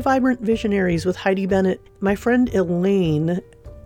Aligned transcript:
to 0.00 0.04
Vibrant 0.04 0.40
Visionaries 0.40 1.04
with 1.04 1.16
Heidi 1.16 1.44
Bennett. 1.44 1.80
My 2.00 2.14
friend 2.14 2.52
Elaine, 2.54 3.40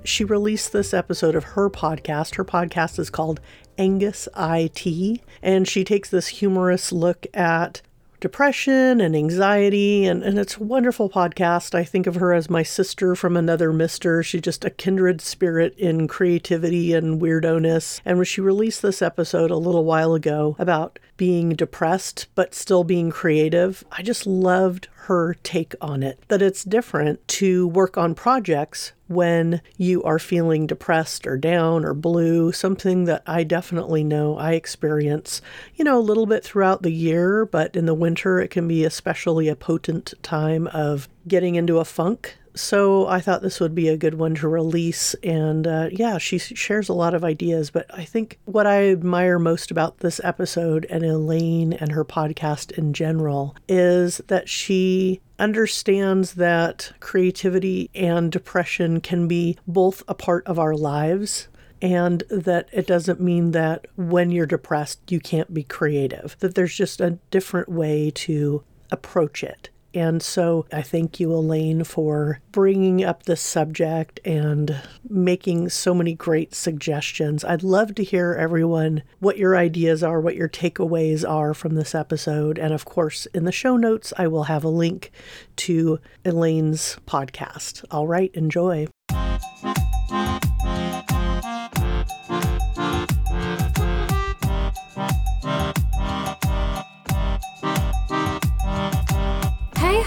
she 0.04 0.22
released 0.22 0.72
this 0.72 0.94
episode 0.94 1.34
of 1.34 1.42
her 1.42 1.68
podcast. 1.68 2.36
Her 2.36 2.44
podcast 2.44 3.00
is 3.00 3.10
called 3.10 3.40
Angus 3.79 4.29
IT, 4.36 5.20
and 5.42 5.66
she 5.66 5.82
takes 5.82 6.11
this 6.11 6.29
humorous 6.29 6.92
look 6.92 7.26
at 7.34 7.82
depression 8.20 9.00
and 9.00 9.16
anxiety, 9.16 10.06
and, 10.06 10.22
and 10.22 10.38
it's 10.38 10.56
a 10.56 10.62
wonderful 10.62 11.11
podcast. 11.11 11.74
I 11.74 11.82
think 11.82 12.06
of 12.06 12.14
her 12.14 12.32
as 12.32 12.48
my 12.48 12.62
sister 12.62 13.16
from 13.16 13.36
another 13.36 13.72
mister. 13.72 14.22
She's 14.22 14.40
just 14.40 14.64
a 14.64 14.70
kindred 14.70 15.20
spirit 15.20 15.76
in 15.76 16.06
creativity 16.06 16.94
and 16.94 17.20
weirdo-ness. 17.20 18.00
And 18.04 18.18
when 18.18 18.25
she 18.25 18.40
released 18.40 18.82
this 18.82 19.03
episode 19.03 19.50
a 19.50 19.56
little 19.56 19.84
while 19.84 20.14
ago 20.14 20.54
about 20.58 20.98
being 21.17 21.50
depressed 21.50 22.27
but 22.35 22.54
still 22.54 22.85
being 22.85 23.11
creative, 23.11 23.85
I 23.93 24.03
just 24.03 24.27
loved 24.27 24.89
her 24.95 25.35
take 25.43 25.75
on 25.81 26.03
it. 26.03 26.18
That 26.29 26.43
it's 26.43 26.64
different 26.64 27.27
to 27.29 27.68
work 27.68 27.99
on 27.99 28.14
projects 28.14 28.93
when 29.07 29.61
you 29.77 30.03
are 30.03 30.18
feeling 30.18 30.67
depressed 30.67 31.27
or 31.27 31.37
down 31.37 31.85
or 31.85 31.93
blue, 31.93 32.53
something 32.53 33.05
that 33.05 33.23
I 33.27 33.45
definitely 33.45 34.03
know 34.03 34.39
I 34.39 34.53
experience, 34.53 35.42
you 35.75 35.84
know, 35.84 35.98
a 35.98 36.00
little 36.00 36.25
bit 36.25 36.42
throughout 36.42 36.83
the 36.83 36.91
year, 36.92 37.45
but 37.45 37.77
in 37.77 37.84
the 37.84 37.95
winter 37.95 38.41
it 38.41 38.48
can 38.48 38.67
be 38.67 38.84
especially 38.84 39.48
a 39.48 39.56
potent 39.56 40.15
time 40.23 40.67
of 40.69 41.09
getting 41.28 41.55
into 41.55 41.78
a 41.78 41.84
funk 41.84 42.39
so 42.55 43.06
I 43.06 43.20
thought 43.20 43.42
this 43.42 43.61
would 43.61 43.75
be 43.75 43.89
a 43.89 43.97
good 43.97 44.14
one 44.14 44.34
to 44.36 44.48
release. 44.48 45.14
And 45.22 45.67
uh, 45.67 45.89
yeah, 45.91 46.19
she 46.19 46.39
shares 46.39 46.89
a 46.89 46.95
lot 46.95 47.15
of 47.15 47.25
ideas. 47.25 47.70
But 47.70 47.87
I 47.91 48.05
think 48.05 48.39
what 48.45 48.67
I 48.67 48.89
admire 48.89 49.39
most 49.39 49.70
about 49.70 49.98
this 49.98 50.20
episode 50.23 50.87
and 50.89 51.05
Elaine 51.05 51.73
and 51.73 51.93
her 51.93 52.05
podcast 52.05 52.73
in 52.73 52.93
general 52.93 53.56
is 53.69 54.19
that 54.28 54.48
she 54.48 55.20
understands 55.39 56.34
that 56.34 56.93
creativity 57.01 57.91
and 57.95 58.31
depression 58.31 59.00
can 59.00 59.27
be 59.27 59.59
both 59.67 60.03
a 60.06 60.15
part 60.15 60.47
of 60.47 60.59
our 60.59 60.75
lives 60.75 61.48
and 61.83 62.23
that 62.31 62.69
it 62.73 62.87
doesn't 62.87 63.21
mean 63.21 63.50
that 63.50 63.87
when 63.97 64.31
you're 64.31 64.47
depressed 64.47 65.00
you 65.11 65.21
can't 65.21 65.53
be 65.53 65.65
creative, 65.65 66.37
that 66.39 66.55
there's 66.55 66.75
just 66.75 67.00
a 67.00 67.19
different 67.31 67.69
way 67.69 68.11
to 68.15 68.62
approach 68.91 69.43
it. 69.43 69.71
And 69.95 70.23
so 70.23 70.67
I 70.73 70.83
thank 70.83 71.20
you, 71.20 71.33
Elaine, 71.33 71.84
for 71.84 72.41
bringing 72.50 73.05
up 73.05 73.23
this 73.23 73.41
subject 73.41 74.19
and 74.25 74.81
making 75.09 75.69
so 75.69 75.95
many 75.95 76.14
great 76.14 76.55
suggestions. 76.55 77.45
I'd 77.45 77.62
love 77.62 77.95
to 77.95 78.05
hear 78.05 78.34
everyone 78.34 79.03
what 79.20 79.39
your 79.39 79.56
ideas 79.56 80.03
are, 80.03 80.20
what 80.20 80.37
your 80.37 80.48
takeaways 80.48 81.28
are 81.28 81.55
from 81.55 81.77
this 81.77 81.95
episode. 81.95 82.59
And 82.59 82.75
of 82.75 82.84
course, 82.84 83.27
in 83.27 83.45
the 83.45 83.53
show 83.53 83.77
notes, 83.77 84.12
I 84.19 84.27
will 84.27 84.45
have 84.45 84.65
a 84.65 84.69
link 84.69 85.12
to 85.56 86.00
Elaine's 86.25 86.98
podcast. 87.06 87.84
All 87.91 88.09
right, 88.09 88.34
enjoy. 88.34 88.89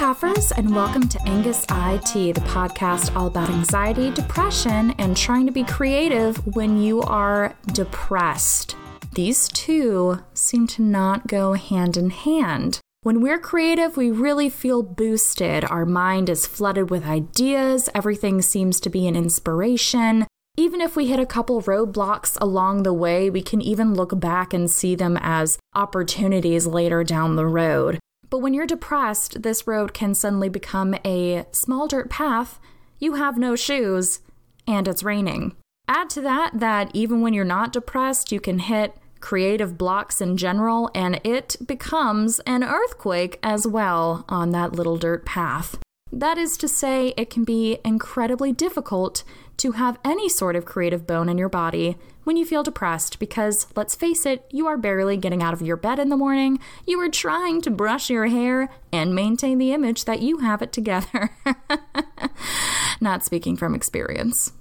And 0.07 0.73
welcome 0.73 1.09
to 1.09 1.21
Angus 1.27 1.65
IT, 1.69 2.35
the 2.35 2.41
podcast 2.45 3.13
all 3.13 3.27
about 3.27 3.49
anxiety, 3.49 4.09
depression, 4.09 4.91
and 4.91 5.17
trying 5.17 5.45
to 5.47 5.51
be 5.51 5.65
creative 5.65 6.37
when 6.55 6.81
you 6.81 7.01
are 7.01 7.53
depressed. 7.73 8.77
These 9.15 9.49
two 9.49 10.19
seem 10.33 10.65
to 10.67 10.81
not 10.81 11.27
go 11.27 11.55
hand 11.55 11.97
in 11.97 12.11
hand. 12.11 12.79
When 13.01 13.19
we're 13.19 13.37
creative, 13.37 13.97
we 13.97 14.09
really 14.09 14.49
feel 14.49 14.81
boosted. 14.81 15.65
Our 15.65 15.85
mind 15.85 16.29
is 16.29 16.47
flooded 16.47 16.89
with 16.89 17.05
ideas, 17.05 17.89
everything 17.93 18.41
seems 18.41 18.79
to 18.79 18.89
be 18.89 19.09
an 19.09 19.17
inspiration. 19.17 20.25
Even 20.55 20.79
if 20.79 20.95
we 20.95 21.07
hit 21.07 21.19
a 21.19 21.25
couple 21.25 21.61
roadblocks 21.63 22.37
along 22.39 22.83
the 22.83 22.93
way, 22.93 23.29
we 23.29 23.41
can 23.41 23.61
even 23.61 23.93
look 23.93 24.17
back 24.17 24.53
and 24.53 24.71
see 24.71 24.95
them 24.95 25.17
as 25.19 25.59
opportunities 25.75 26.65
later 26.65 27.03
down 27.03 27.35
the 27.35 27.45
road. 27.45 27.99
But 28.29 28.39
when 28.39 28.53
you're 28.53 28.67
depressed, 28.67 29.41
this 29.41 29.67
road 29.67 29.93
can 29.93 30.13
suddenly 30.13 30.49
become 30.49 30.95
a 31.05 31.45
small 31.51 31.87
dirt 31.87 32.09
path, 32.09 32.59
you 32.99 33.13
have 33.13 33.37
no 33.37 33.55
shoes, 33.55 34.19
and 34.67 34.87
it's 34.87 35.03
raining. 35.03 35.55
Add 35.87 36.09
to 36.11 36.21
that 36.21 36.59
that 36.59 36.91
even 36.93 37.21
when 37.21 37.33
you're 37.33 37.45
not 37.45 37.71
depressed, 37.71 38.31
you 38.31 38.39
can 38.39 38.59
hit 38.59 38.95
creative 39.19 39.77
blocks 39.77 40.19
in 40.19 40.37
general, 40.37 40.89
and 40.93 41.21
it 41.23 41.55
becomes 41.65 42.39
an 42.41 42.63
earthquake 42.63 43.39
as 43.41 43.65
well 43.65 44.25
on 44.27 44.51
that 44.51 44.73
little 44.73 44.97
dirt 44.97 45.25
path. 45.25 45.77
That 46.11 46.37
is 46.37 46.57
to 46.57 46.67
say, 46.67 47.13
it 47.17 47.29
can 47.29 47.43
be 47.43 47.79
incredibly 47.83 48.51
difficult 48.51 49.23
to 49.57 49.73
have 49.73 49.99
any 50.05 50.29
sort 50.29 50.55
of 50.55 50.65
creative 50.65 51.05
bone 51.07 51.29
in 51.29 51.37
your 51.37 51.49
body 51.49 51.97
when 52.23 52.35
you 52.37 52.45
feel 52.45 52.61
depressed 52.61 53.19
because, 53.19 53.67
let's 53.75 53.95
face 53.95 54.25
it, 54.25 54.45
you 54.51 54.67
are 54.67 54.77
barely 54.77 55.15
getting 55.17 55.41
out 55.41 55.53
of 55.53 55.61
your 55.61 55.77
bed 55.77 55.97
in 55.97 56.09
the 56.09 56.17
morning. 56.17 56.59
You 56.85 56.99
are 56.99 57.09
trying 57.09 57.61
to 57.61 57.71
brush 57.71 58.09
your 58.09 58.27
hair 58.27 58.69
and 58.91 59.15
maintain 59.15 59.57
the 59.57 59.71
image 59.71 60.05
that 60.05 60.21
you 60.21 60.39
have 60.39 60.61
it 60.61 60.73
together. 60.73 61.31
Not 63.01 63.23
speaking 63.23 63.55
from 63.55 63.73
experience. 63.73 64.51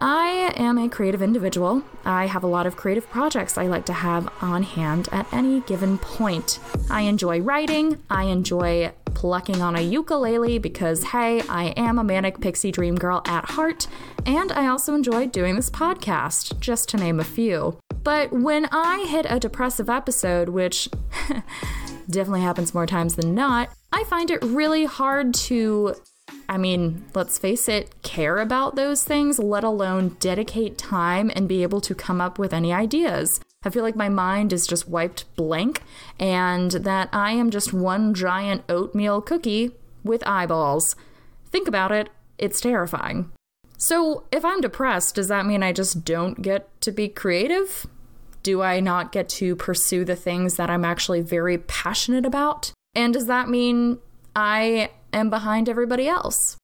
I 0.00 0.52
am 0.56 0.78
a 0.78 0.88
creative 0.88 1.22
individual. 1.22 1.82
I 2.04 2.26
have 2.26 2.44
a 2.44 2.48
lot 2.48 2.66
of 2.66 2.76
creative 2.76 3.08
projects 3.10 3.58
I 3.58 3.66
like 3.66 3.84
to 3.86 3.92
have 3.92 4.32
on 4.40 4.62
hand 4.62 5.08
at 5.10 5.32
any 5.32 5.60
given 5.62 5.98
point. 5.98 6.60
I 6.88 7.02
enjoy 7.02 7.40
writing, 7.40 7.98
I 8.08 8.24
enjoy 8.24 8.92
plucking 9.06 9.60
on 9.60 9.74
a 9.74 9.80
ukulele 9.80 10.58
because, 10.58 11.02
hey, 11.02 11.42
I 11.48 11.74
am 11.76 11.98
a 11.98 12.04
manic 12.04 12.40
pixie 12.40 12.70
dream 12.70 12.94
girl 12.94 13.22
at 13.24 13.50
heart, 13.50 13.88
and 14.24 14.52
I 14.52 14.68
also 14.68 14.94
enjoy 14.94 15.26
doing 15.26 15.56
this 15.56 15.70
podcast, 15.70 16.60
just 16.60 16.88
to 16.90 16.96
name 16.96 17.18
a 17.18 17.24
few. 17.24 17.80
But 18.04 18.32
when 18.32 18.68
I 18.70 19.04
hit 19.08 19.26
a 19.28 19.40
depressive 19.40 19.90
episode, 19.90 20.48
which 20.48 20.88
definitely 22.08 22.42
happens 22.42 22.72
more 22.72 22.86
times 22.86 23.16
than 23.16 23.34
not, 23.34 23.70
I 23.90 24.04
find 24.04 24.30
it 24.30 24.44
really 24.44 24.84
hard 24.84 25.34
to 25.34 25.96
I 26.50 26.56
mean, 26.56 27.04
let's 27.14 27.36
face 27.36 27.68
it, 27.68 27.94
care 28.08 28.38
about 28.38 28.74
those 28.74 29.04
things, 29.04 29.38
let 29.38 29.62
alone 29.62 30.16
dedicate 30.18 30.78
time 30.78 31.30
and 31.36 31.46
be 31.46 31.62
able 31.62 31.82
to 31.82 31.94
come 31.94 32.22
up 32.22 32.38
with 32.38 32.54
any 32.54 32.72
ideas. 32.72 33.38
I 33.62 33.68
feel 33.68 33.82
like 33.82 33.96
my 33.96 34.08
mind 34.08 34.50
is 34.54 34.66
just 34.66 34.88
wiped 34.88 35.24
blank 35.36 35.82
and 36.18 36.70
that 36.70 37.10
I 37.12 37.32
am 37.32 37.50
just 37.50 37.74
one 37.74 38.14
giant 38.14 38.64
oatmeal 38.66 39.20
cookie 39.20 39.72
with 40.02 40.26
eyeballs. 40.26 40.96
Think 41.50 41.68
about 41.68 41.92
it, 41.92 42.08
it's 42.38 42.62
terrifying. 42.62 43.30
So, 43.76 44.24
if 44.32 44.42
I'm 44.42 44.62
depressed, 44.62 45.16
does 45.16 45.28
that 45.28 45.44
mean 45.46 45.62
I 45.62 45.72
just 45.72 46.02
don't 46.04 46.40
get 46.40 46.68
to 46.80 46.90
be 46.90 47.08
creative? 47.08 47.86
Do 48.42 48.62
I 48.62 48.80
not 48.80 49.12
get 49.12 49.28
to 49.40 49.54
pursue 49.54 50.06
the 50.06 50.16
things 50.16 50.56
that 50.56 50.70
I'm 50.70 50.84
actually 50.84 51.20
very 51.20 51.58
passionate 51.58 52.24
about? 52.24 52.72
And 52.94 53.12
does 53.12 53.26
that 53.26 53.50
mean 53.50 53.98
I 54.34 54.90
am 55.12 55.28
behind 55.28 55.68
everybody 55.68 56.08
else? 56.08 56.56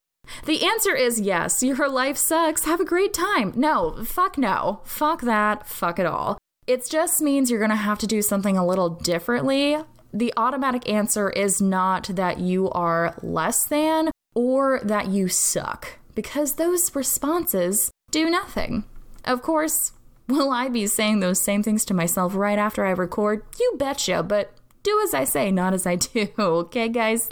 The 0.44 0.64
answer 0.64 0.94
is 0.94 1.20
yes. 1.20 1.62
Your 1.62 1.88
life 1.88 2.16
sucks. 2.16 2.64
Have 2.64 2.80
a 2.80 2.84
great 2.84 3.12
time. 3.14 3.52
No, 3.56 4.04
fuck 4.04 4.38
no. 4.38 4.80
Fuck 4.84 5.22
that. 5.22 5.66
Fuck 5.66 5.98
it 5.98 6.06
all. 6.06 6.38
It 6.66 6.88
just 6.88 7.20
means 7.20 7.50
you're 7.50 7.60
to 7.68 7.76
have 7.76 7.98
to 7.98 8.06
do 8.06 8.22
something 8.22 8.56
a 8.56 8.66
little 8.66 8.88
differently. 8.88 9.76
The 10.12 10.32
automatic 10.36 10.88
answer 10.88 11.28
is 11.30 11.60
not 11.60 12.04
that 12.04 12.38
you 12.38 12.70
are 12.70 13.18
less 13.22 13.66
than 13.66 14.10
or 14.34 14.80
that 14.82 15.08
you 15.08 15.28
suck, 15.28 15.98
because 16.14 16.54
those 16.54 16.94
responses 16.94 17.91
do 18.10 18.30
nothing. 18.30 18.84
Of 19.24 19.42
course, 19.42 19.92
will 20.28 20.50
I 20.50 20.68
be 20.68 20.86
saying 20.86 21.20
those 21.20 21.41
same 21.41 21.62
things 21.62 21.84
to 21.86 21.94
myself 21.94 22.34
right 22.34 22.59
after 22.59 22.84
I 22.84 22.91
record? 22.91 23.42
You 23.59 23.74
betcha, 23.78 24.22
but 24.22 24.53
do 24.82 25.00
as 25.03 25.15
I 25.15 25.24
say, 25.24 25.50
not 25.50 25.74
as 25.74 25.86
I 25.86 25.97
do. 25.97 26.28
Okay, 26.38 26.88
guys? 26.88 27.28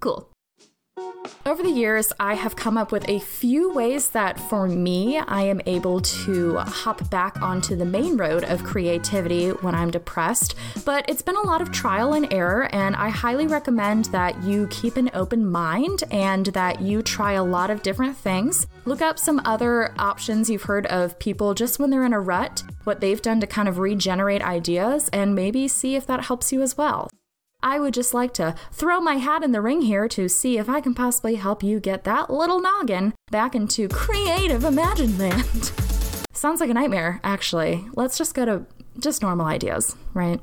Cool. 0.00 0.30
Over 1.44 1.62
the 1.62 1.70
years, 1.70 2.12
I 2.18 2.34
have 2.34 2.56
come 2.56 2.76
up 2.76 2.90
with 2.90 3.08
a 3.08 3.20
few 3.20 3.72
ways 3.72 4.10
that 4.10 4.40
for 4.40 4.66
me, 4.66 5.18
I 5.18 5.42
am 5.42 5.60
able 5.66 6.00
to 6.00 6.56
hop 6.56 7.08
back 7.08 7.40
onto 7.40 7.76
the 7.76 7.84
main 7.84 8.16
road 8.16 8.42
of 8.44 8.64
creativity 8.64 9.50
when 9.50 9.74
I'm 9.74 9.90
depressed. 9.90 10.56
But 10.84 11.04
it's 11.08 11.22
been 11.22 11.36
a 11.36 11.46
lot 11.46 11.62
of 11.62 11.70
trial 11.70 12.14
and 12.14 12.32
error, 12.32 12.68
and 12.74 12.96
I 12.96 13.10
highly 13.10 13.46
recommend 13.46 14.06
that 14.06 14.42
you 14.42 14.66
keep 14.72 14.96
an 14.96 15.10
open 15.14 15.46
mind 15.46 16.02
and 16.10 16.46
that 16.46 16.80
you 16.80 17.02
try 17.02 17.32
a 17.32 17.44
lot 17.44 17.70
of 17.70 17.82
different 17.82 18.16
things. 18.16 18.66
Look 18.84 19.00
up 19.00 19.18
some 19.18 19.40
other 19.44 19.94
options 19.98 20.50
you've 20.50 20.62
heard 20.62 20.86
of 20.86 21.18
people 21.18 21.54
just 21.54 21.78
when 21.78 21.90
they're 21.90 22.04
in 22.04 22.12
a 22.12 22.20
rut, 22.20 22.64
what 22.84 23.00
they've 23.00 23.22
done 23.22 23.40
to 23.40 23.46
kind 23.46 23.68
of 23.68 23.78
regenerate 23.78 24.42
ideas, 24.42 25.08
and 25.12 25.34
maybe 25.34 25.68
see 25.68 25.94
if 25.94 26.06
that 26.06 26.24
helps 26.24 26.52
you 26.52 26.62
as 26.62 26.76
well. 26.76 27.08
I 27.62 27.80
would 27.80 27.94
just 27.94 28.14
like 28.14 28.32
to 28.34 28.54
throw 28.72 29.00
my 29.00 29.14
hat 29.14 29.42
in 29.42 29.52
the 29.52 29.60
ring 29.60 29.82
here 29.82 30.08
to 30.08 30.28
see 30.28 30.58
if 30.58 30.68
I 30.68 30.80
can 30.80 30.94
possibly 30.94 31.36
help 31.36 31.62
you 31.62 31.80
get 31.80 32.04
that 32.04 32.30
little 32.30 32.60
noggin 32.60 33.14
back 33.30 33.54
into 33.54 33.88
creative 33.88 34.64
imagine 34.64 35.18
land. 35.18 35.72
Sounds 36.32 36.60
like 36.60 36.70
a 36.70 36.74
nightmare, 36.74 37.20
actually. 37.24 37.86
Let's 37.94 38.18
just 38.18 38.34
go 38.34 38.44
to 38.44 38.66
just 38.98 39.22
normal 39.22 39.46
ideas, 39.46 39.96
right? 40.14 40.40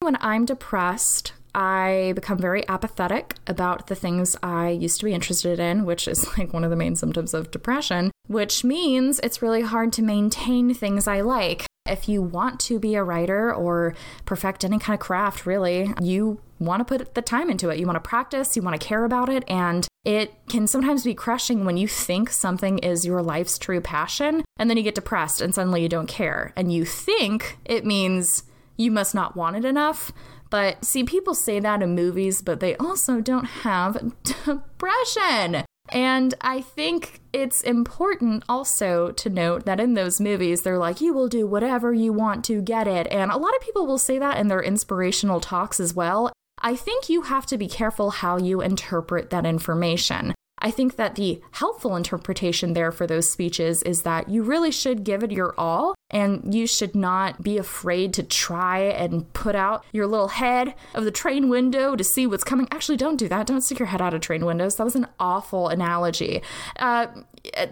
When 0.00 0.16
I'm 0.20 0.44
depressed, 0.44 1.32
I 1.54 2.12
become 2.14 2.38
very 2.38 2.68
apathetic 2.68 3.34
about 3.46 3.86
the 3.86 3.94
things 3.94 4.36
I 4.42 4.68
used 4.68 5.00
to 5.00 5.06
be 5.06 5.14
interested 5.14 5.58
in, 5.58 5.84
which 5.84 6.06
is 6.06 6.26
like 6.38 6.52
one 6.52 6.64
of 6.64 6.70
the 6.70 6.76
main 6.76 6.96
symptoms 6.96 7.34
of 7.34 7.50
depression, 7.50 8.10
which 8.28 8.62
means 8.62 9.18
it's 9.22 9.42
really 9.42 9.62
hard 9.62 9.92
to 9.94 10.02
maintain 10.02 10.74
things 10.74 11.08
I 11.08 11.22
like. 11.22 11.66
If 11.88 12.08
you 12.08 12.22
want 12.22 12.60
to 12.60 12.78
be 12.78 12.94
a 12.94 13.02
writer 13.02 13.54
or 13.54 13.94
perfect 14.24 14.64
any 14.64 14.78
kind 14.78 14.94
of 14.94 15.00
craft, 15.00 15.46
really, 15.46 15.92
you 16.00 16.40
want 16.58 16.80
to 16.80 16.84
put 16.84 17.14
the 17.14 17.22
time 17.22 17.50
into 17.50 17.68
it. 17.68 17.78
You 17.78 17.86
want 17.86 17.96
to 17.96 18.08
practice, 18.08 18.56
you 18.56 18.62
want 18.62 18.80
to 18.80 18.86
care 18.86 19.04
about 19.04 19.28
it, 19.28 19.44
and 19.48 19.86
it 20.04 20.34
can 20.48 20.66
sometimes 20.66 21.04
be 21.04 21.14
crushing 21.14 21.64
when 21.64 21.76
you 21.76 21.88
think 21.88 22.30
something 22.30 22.78
is 22.78 23.04
your 23.04 23.22
life's 23.22 23.58
true 23.58 23.80
passion 23.80 24.44
and 24.56 24.70
then 24.70 24.76
you 24.76 24.82
get 24.82 24.94
depressed 24.94 25.40
and 25.40 25.54
suddenly 25.54 25.82
you 25.82 25.88
don't 25.88 26.06
care. 26.06 26.52
And 26.56 26.72
you 26.72 26.84
think 26.84 27.58
it 27.64 27.84
means 27.84 28.44
you 28.76 28.90
must 28.90 29.14
not 29.14 29.36
want 29.36 29.56
it 29.56 29.64
enough. 29.64 30.12
But 30.48 30.84
see, 30.84 31.02
people 31.02 31.34
say 31.34 31.58
that 31.58 31.82
in 31.82 31.94
movies, 31.94 32.40
but 32.40 32.60
they 32.60 32.76
also 32.76 33.20
don't 33.20 33.46
have 33.46 34.14
depression. 34.22 35.64
And 35.90 36.34
I 36.40 36.60
think 36.60 37.20
it's 37.32 37.60
important 37.60 38.44
also 38.48 39.12
to 39.12 39.30
note 39.30 39.66
that 39.66 39.80
in 39.80 39.94
those 39.94 40.20
movies, 40.20 40.62
they're 40.62 40.78
like, 40.78 41.00
you 41.00 41.12
will 41.14 41.28
do 41.28 41.46
whatever 41.46 41.92
you 41.92 42.12
want 42.12 42.44
to 42.46 42.60
get 42.60 42.88
it. 42.88 43.06
And 43.08 43.30
a 43.30 43.36
lot 43.36 43.54
of 43.54 43.62
people 43.62 43.86
will 43.86 43.98
say 43.98 44.18
that 44.18 44.38
in 44.38 44.48
their 44.48 44.62
inspirational 44.62 45.40
talks 45.40 45.78
as 45.78 45.94
well. 45.94 46.32
I 46.60 46.74
think 46.74 47.08
you 47.08 47.22
have 47.22 47.46
to 47.46 47.58
be 47.58 47.68
careful 47.68 48.10
how 48.10 48.38
you 48.38 48.60
interpret 48.60 49.30
that 49.30 49.46
information. 49.46 50.34
I 50.58 50.70
think 50.70 50.96
that 50.96 51.16
the 51.16 51.42
helpful 51.52 51.96
interpretation 51.96 52.72
there 52.72 52.90
for 52.90 53.06
those 53.06 53.30
speeches 53.30 53.82
is 53.82 54.02
that 54.02 54.28
you 54.28 54.42
really 54.42 54.70
should 54.70 55.04
give 55.04 55.22
it 55.22 55.30
your 55.30 55.54
all 55.58 55.94
and 56.10 56.54
you 56.54 56.66
should 56.66 56.94
not 56.94 57.42
be 57.42 57.58
afraid 57.58 58.14
to 58.14 58.22
try 58.22 58.78
and 58.78 59.30
put 59.34 59.54
out 59.54 59.84
your 59.92 60.06
little 60.06 60.28
head 60.28 60.74
of 60.94 61.04
the 61.04 61.10
train 61.10 61.48
window 61.48 61.94
to 61.94 62.04
see 62.04 62.26
what's 62.26 62.44
coming. 62.44 62.68
Actually, 62.70 62.96
don't 62.96 63.16
do 63.16 63.28
that. 63.28 63.46
Don't 63.46 63.60
stick 63.60 63.78
your 63.78 63.86
head 63.86 64.00
out 64.00 64.14
of 64.14 64.20
train 64.20 64.46
windows. 64.46 64.76
That 64.76 64.84
was 64.84 64.96
an 64.96 65.08
awful 65.20 65.68
analogy. 65.68 66.42
Uh, 66.78 67.08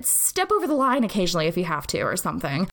step 0.02 0.52
over 0.52 0.66
the 0.66 0.74
line 0.74 1.04
occasionally 1.04 1.46
if 1.46 1.56
you 1.56 1.64
have 1.64 1.86
to 1.88 2.00
or 2.00 2.16
something 2.16 2.68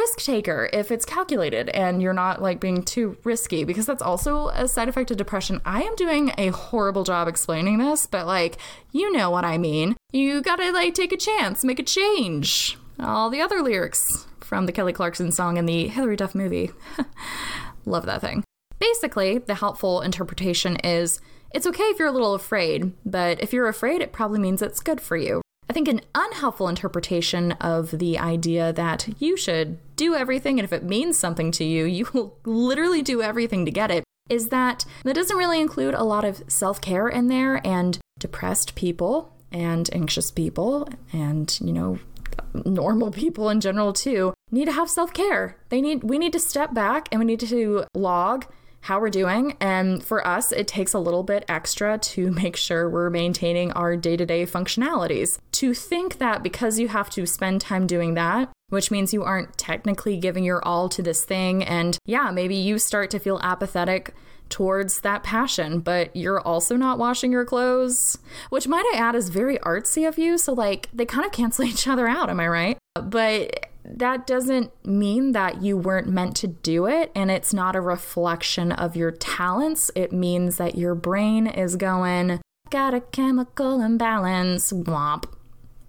risk 0.00 0.20
taker 0.20 0.70
if 0.72 0.90
it's 0.90 1.04
calculated 1.04 1.68
and 1.70 2.00
you're 2.00 2.14
not 2.14 2.40
like 2.40 2.58
being 2.58 2.82
too 2.82 3.18
risky 3.22 3.64
because 3.64 3.84
that's 3.84 4.00
also 4.00 4.48
a 4.48 4.66
side 4.66 4.88
effect 4.88 5.10
of 5.10 5.18
depression. 5.18 5.60
I 5.62 5.82
am 5.82 5.94
doing 5.94 6.32
a 6.38 6.48
horrible 6.48 7.04
job 7.04 7.28
explaining 7.28 7.76
this, 7.76 8.06
but 8.06 8.26
like, 8.26 8.56
you 8.92 9.12
know 9.12 9.30
what 9.30 9.44
I 9.44 9.58
mean. 9.58 9.96
You 10.10 10.40
gotta 10.40 10.72
like 10.72 10.94
take 10.94 11.12
a 11.12 11.18
chance, 11.18 11.64
make 11.64 11.78
a 11.78 11.82
change. 11.82 12.78
All 12.98 13.28
the 13.28 13.42
other 13.42 13.62
lyrics 13.62 14.26
from 14.40 14.64
the 14.64 14.72
Kelly 14.72 14.94
Clarkson 14.94 15.32
song 15.32 15.58
in 15.58 15.66
the 15.66 15.88
Hilary 15.88 16.16
Duff 16.16 16.34
movie. 16.34 16.70
Love 17.84 18.06
that 18.06 18.22
thing. 18.22 18.42
Basically, 18.78 19.36
the 19.36 19.56
helpful 19.56 20.00
interpretation 20.00 20.76
is 20.76 21.20
it's 21.52 21.66
okay 21.66 21.84
if 21.84 21.98
you're 21.98 22.08
a 22.08 22.12
little 22.12 22.34
afraid, 22.34 22.92
but 23.04 23.42
if 23.42 23.52
you're 23.52 23.68
afraid, 23.68 24.00
it 24.00 24.12
probably 24.12 24.40
means 24.40 24.62
it's 24.62 24.80
good 24.80 25.02
for 25.02 25.18
you. 25.18 25.42
I 25.70 25.72
think 25.72 25.86
an 25.86 26.00
unhelpful 26.16 26.66
interpretation 26.66 27.52
of 27.52 27.92
the 27.92 28.18
idea 28.18 28.72
that 28.72 29.08
you 29.20 29.36
should 29.36 29.78
do 29.94 30.16
everything, 30.16 30.58
and 30.58 30.64
if 30.64 30.72
it 30.72 30.82
means 30.82 31.16
something 31.16 31.52
to 31.52 31.64
you, 31.64 31.84
you 31.84 32.08
will 32.12 32.36
literally 32.44 33.02
do 33.02 33.22
everything 33.22 33.64
to 33.66 33.70
get 33.70 33.88
it, 33.88 34.02
is 34.28 34.48
that 34.48 34.84
that 35.04 35.14
doesn't 35.14 35.36
really 35.36 35.60
include 35.60 35.94
a 35.94 36.02
lot 36.02 36.24
of 36.24 36.42
self 36.48 36.80
care 36.80 37.06
in 37.08 37.28
there, 37.28 37.64
and 37.64 38.00
depressed 38.18 38.74
people 38.74 39.32
and 39.52 39.88
anxious 39.92 40.32
people 40.32 40.88
and, 41.12 41.56
you 41.60 41.72
know, 41.72 42.00
normal 42.64 43.12
people 43.12 43.48
in 43.48 43.60
general 43.60 43.92
too 43.92 44.34
need 44.50 44.64
to 44.64 44.72
have 44.72 44.90
self-care. 44.90 45.56
They 45.68 45.80
need 45.80 46.02
we 46.02 46.18
need 46.18 46.32
to 46.32 46.40
step 46.40 46.74
back 46.74 47.08
and 47.12 47.20
we 47.20 47.24
need 47.24 47.40
to 47.40 47.84
log 47.94 48.46
how 48.82 49.00
we're 49.00 49.10
doing. 49.10 49.56
And 49.60 50.02
for 50.02 50.26
us, 50.26 50.52
it 50.52 50.66
takes 50.66 50.94
a 50.94 50.98
little 50.98 51.22
bit 51.22 51.44
extra 51.48 51.98
to 51.98 52.30
make 52.42 52.56
sure 52.56 52.88
we're 52.88 53.10
maintaining 53.10 53.72
our 53.72 53.96
day 53.96 54.16
to 54.16 54.26
day 54.26 54.46
functionalities. 54.46 55.38
To 55.52 55.74
think 55.74 56.18
that 56.18 56.42
because 56.42 56.78
you 56.78 56.88
have 56.88 57.10
to 57.10 57.26
spend 57.26 57.60
time 57.60 57.86
doing 57.86 58.14
that, 58.14 58.50
which 58.68 58.90
means 58.90 59.12
you 59.12 59.22
aren't 59.22 59.58
technically 59.58 60.16
giving 60.16 60.44
your 60.44 60.64
all 60.64 60.88
to 60.90 61.02
this 61.02 61.24
thing, 61.24 61.62
and 61.62 61.98
yeah, 62.06 62.30
maybe 62.30 62.54
you 62.54 62.78
start 62.78 63.10
to 63.10 63.18
feel 63.18 63.40
apathetic 63.42 64.14
towards 64.48 65.00
that 65.00 65.22
passion, 65.22 65.80
but 65.80 66.14
you're 66.14 66.40
also 66.40 66.76
not 66.76 66.98
washing 66.98 67.32
your 67.32 67.44
clothes, 67.44 68.18
which 68.50 68.68
might 68.68 68.84
I 68.92 68.98
add 68.98 69.14
is 69.14 69.28
very 69.28 69.58
artsy 69.58 70.06
of 70.06 70.18
you. 70.18 70.36
So, 70.36 70.52
like, 70.52 70.88
they 70.92 71.06
kind 71.06 71.24
of 71.24 71.32
cancel 71.32 71.64
each 71.66 71.88
other 71.88 72.06
out, 72.06 72.28
am 72.28 72.40
I 72.40 72.48
right? 72.48 72.78
But 72.94 73.69
that 73.84 74.26
doesn't 74.26 74.72
mean 74.84 75.32
that 75.32 75.62
you 75.62 75.76
weren't 75.76 76.08
meant 76.08 76.36
to 76.36 76.46
do 76.46 76.86
it 76.86 77.10
and 77.14 77.30
it's 77.30 77.54
not 77.54 77.76
a 77.76 77.80
reflection 77.80 78.72
of 78.72 78.96
your 78.96 79.10
talents. 79.10 79.90
It 79.94 80.12
means 80.12 80.56
that 80.58 80.76
your 80.76 80.94
brain 80.94 81.46
is 81.46 81.76
going, 81.76 82.40
got 82.70 82.94
a 82.94 83.00
chemical 83.00 83.80
imbalance, 83.80 84.72
womp. 84.72 85.24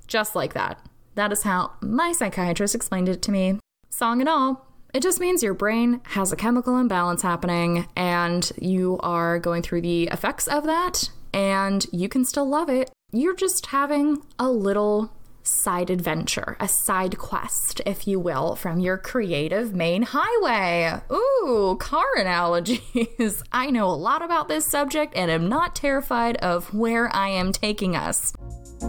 Just 0.08 0.36
like 0.36 0.54
that. 0.54 0.86
That 1.16 1.32
is 1.32 1.44
how 1.44 1.74
my 1.82 2.12
psychiatrist 2.12 2.76
explained 2.76 3.10
it 3.10 3.22
to 3.24 3.32
me. 3.32 3.60
Song 3.90 4.20
and 4.20 4.30
all. 4.30 4.68
It 4.94 5.04
just 5.04 5.20
means 5.20 5.42
your 5.42 5.54
brain 5.54 6.02
has 6.04 6.32
a 6.32 6.36
chemical 6.36 6.78
imbalance 6.78 7.22
happening 7.22 7.88
and 7.96 8.52
you 8.58 8.98
are 9.00 9.40
going 9.40 9.62
through 9.62 9.82
the 9.82 10.10
effects 10.12 10.48
of 10.48 10.66
that 10.66 11.10
and 11.34 11.86
you 11.94 12.10
can 12.10 12.26
still 12.26 12.46
love 12.46 12.70
it. 12.70 12.92
You're 13.14 13.36
just 13.36 13.68
having 13.68 14.22
a 14.38 14.50
little 14.50 15.14
side 15.44 15.90
adventure, 15.90 16.58
a 16.60 16.68
side 16.68 17.18
quest, 17.18 17.82
if 17.86 18.08
you 18.08 18.20
will, 18.20 18.56
from 18.56 18.80
your 18.80 18.98
creative 18.98 19.74
main 19.74 20.04
highway. 20.04 21.02
Ooh, 21.12 21.78
car 21.80 22.18
analogies. 22.18 23.44
I 23.52 23.70
know 23.70 23.88
a 23.88 23.96
lot 23.96 24.22
about 24.22 24.48
this 24.48 24.66
subject 24.66 25.14
and 25.16 25.30
am 25.32 25.50
not 25.50 25.76
terrified 25.76 26.38
of 26.38 26.74
where 26.74 27.14
I 27.16 27.30
am 27.30 27.52
taking 27.52 27.96
us. 27.96 28.34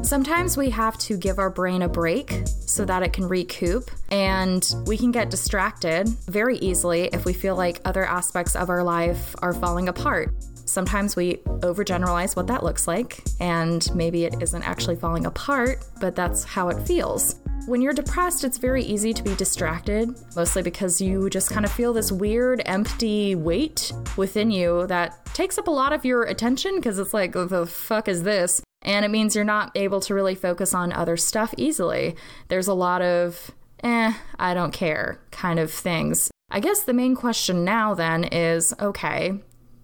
Sometimes 0.02 0.56
we 0.56 0.70
have 0.70 0.96
to 0.98 1.16
give 1.16 1.38
our 1.38 1.50
brain 1.50 1.82
a 1.82 1.88
break 1.88 2.42
so 2.46 2.84
that 2.86 3.02
it 3.02 3.12
can 3.12 3.28
recoup, 3.28 3.90
and 4.10 4.64
we 4.86 4.96
can 4.96 5.12
get 5.12 5.30
distracted 5.30 6.08
very 6.26 6.56
easily 6.58 7.10
if 7.12 7.24
we 7.24 7.32
feel 7.32 7.56
like 7.56 7.80
other 7.84 8.04
aspects 8.04 8.56
of 8.56 8.70
our 8.70 8.82
life 8.82 9.34
are 9.42 9.52
falling 9.52 9.88
apart. 9.88 10.34
Sometimes 10.72 11.16
we 11.16 11.36
overgeneralize 11.60 12.34
what 12.34 12.46
that 12.46 12.62
looks 12.62 12.88
like, 12.88 13.22
and 13.40 13.94
maybe 13.94 14.24
it 14.24 14.40
isn't 14.40 14.62
actually 14.62 14.96
falling 14.96 15.26
apart, 15.26 15.84
but 16.00 16.16
that's 16.16 16.44
how 16.44 16.70
it 16.70 16.86
feels. 16.86 17.36
When 17.66 17.82
you're 17.82 17.92
depressed, 17.92 18.42
it's 18.42 18.56
very 18.56 18.82
easy 18.82 19.12
to 19.12 19.22
be 19.22 19.34
distracted, 19.34 20.08
mostly 20.34 20.62
because 20.62 20.98
you 20.98 21.28
just 21.28 21.50
kind 21.50 21.66
of 21.66 21.70
feel 21.70 21.92
this 21.92 22.10
weird, 22.10 22.62
empty 22.64 23.34
weight 23.34 23.92
within 24.16 24.50
you 24.50 24.86
that 24.86 25.26
takes 25.26 25.58
up 25.58 25.68
a 25.68 25.70
lot 25.70 25.92
of 25.92 26.06
your 26.06 26.22
attention 26.22 26.76
because 26.76 26.98
it's 26.98 27.12
like, 27.12 27.32
the 27.32 27.66
fuck 27.66 28.08
is 28.08 28.22
this? 28.22 28.62
And 28.80 29.04
it 29.04 29.10
means 29.10 29.34
you're 29.34 29.44
not 29.44 29.72
able 29.74 30.00
to 30.00 30.14
really 30.14 30.34
focus 30.34 30.72
on 30.72 30.90
other 30.90 31.18
stuff 31.18 31.52
easily. 31.58 32.16
There's 32.48 32.66
a 32.66 32.74
lot 32.74 33.02
of, 33.02 33.50
eh, 33.84 34.14
I 34.38 34.54
don't 34.54 34.72
care 34.72 35.20
kind 35.30 35.58
of 35.58 35.70
things. 35.70 36.30
I 36.50 36.60
guess 36.60 36.82
the 36.82 36.94
main 36.94 37.14
question 37.14 37.62
now 37.62 37.92
then 37.92 38.24
is 38.24 38.74
okay, 38.80 39.40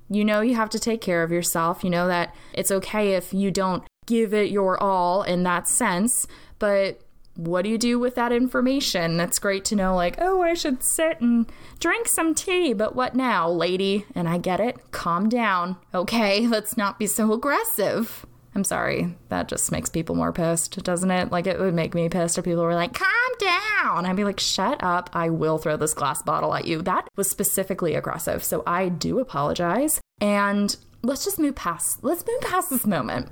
you 0.08 0.24
know 0.24 0.40
you 0.40 0.54
have 0.54 0.70
to 0.70 0.78
take 0.78 1.00
care 1.00 1.22
of 1.22 1.32
yourself. 1.32 1.84
You 1.84 1.90
know 1.90 2.08
that 2.08 2.34
it's 2.52 2.70
okay 2.70 3.14
if 3.14 3.32
you 3.32 3.50
don't 3.50 3.82
give 4.06 4.32
it 4.32 4.50
your 4.50 4.82
all 4.82 5.22
in 5.22 5.42
that 5.42 5.68
sense, 5.68 6.26
but 6.58 7.00
what 7.38 7.62
do 7.62 7.70
you 7.70 7.78
do 7.78 8.00
with 8.00 8.16
that 8.16 8.32
information? 8.32 9.16
That's 9.16 9.38
great 9.38 9.64
to 9.66 9.76
know, 9.76 9.94
like, 9.94 10.16
oh, 10.18 10.42
I 10.42 10.54
should 10.54 10.82
sit 10.82 11.20
and 11.20 11.50
drink 11.78 12.08
some 12.08 12.34
tea, 12.34 12.72
but 12.72 12.96
what 12.96 13.14
now, 13.14 13.48
lady? 13.48 14.06
And 14.14 14.28
I 14.28 14.38
get 14.38 14.58
it. 14.58 14.90
Calm 14.90 15.28
down. 15.28 15.76
Okay, 15.94 16.46
let's 16.48 16.76
not 16.76 16.98
be 16.98 17.06
so 17.06 17.32
aggressive. 17.32 18.26
I'm 18.58 18.64
sorry. 18.64 19.14
That 19.28 19.46
just 19.46 19.70
makes 19.70 19.88
people 19.88 20.16
more 20.16 20.32
pissed, 20.32 20.82
doesn't 20.82 21.12
it? 21.12 21.30
Like, 21.30 21.46
it 21.46 21.60
would 21.60 21.74
make 21.74 21.94
me 21.94 22.08
pissed 22.08 22.38
if 22.38 22.44
people 22.44 22.64
were 22.64 22.74
like, 22.74 22.92
calm 22.92 23.08
down. 23.38 24.04
I'd 24.04 24.16
be 24.16 24.24
like, 24.24 24.40
shut 24.40 24.82
up. 24.82 25.10
I 25.12 25.30
will 25.30 25.58
throw 25.58 25.76
this 25.76 25.94
glass 25.94 26.22
bottle 26.22 26.52
at 26.52 26.64
you. 26.64 26.82
That 26.82 27.06
was 27.14 27.30
specifically 27.30 27.94
aggressive. 27.94 28.42
So 28.42 28.64
I 28.66 28.88
do 28.88 29.20
apologize. 29.20 30.00
And 30.20 30.74
let's 31.02 31.24
just 31.24 31.38
move 31.38 31.54
past, 31.54 32.02
let's 32.02 32.24
move 32.26 32.40
past 32.40 32.70
this 32.70 32.84
moment. 32.84 33.30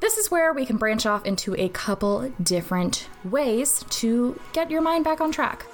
This 0.00 0.18
is 0.18 0.30
where 0.30 0.52
we 0.52 0.66
can 0.66 0.76
branch 0.76 1.06
off 1.06 1.24
into 1.24 1.54
a 1.58 1.70
couple 1.70 2.30
different 2.42 3.08
ways 3.24 3.82
to 3.88 4.38
get 4.52 4.70
your 4.70 4.82
mind 4.82 5.04
back 5.04 5.22
on 5.22 5.32
track. 5.32 5.64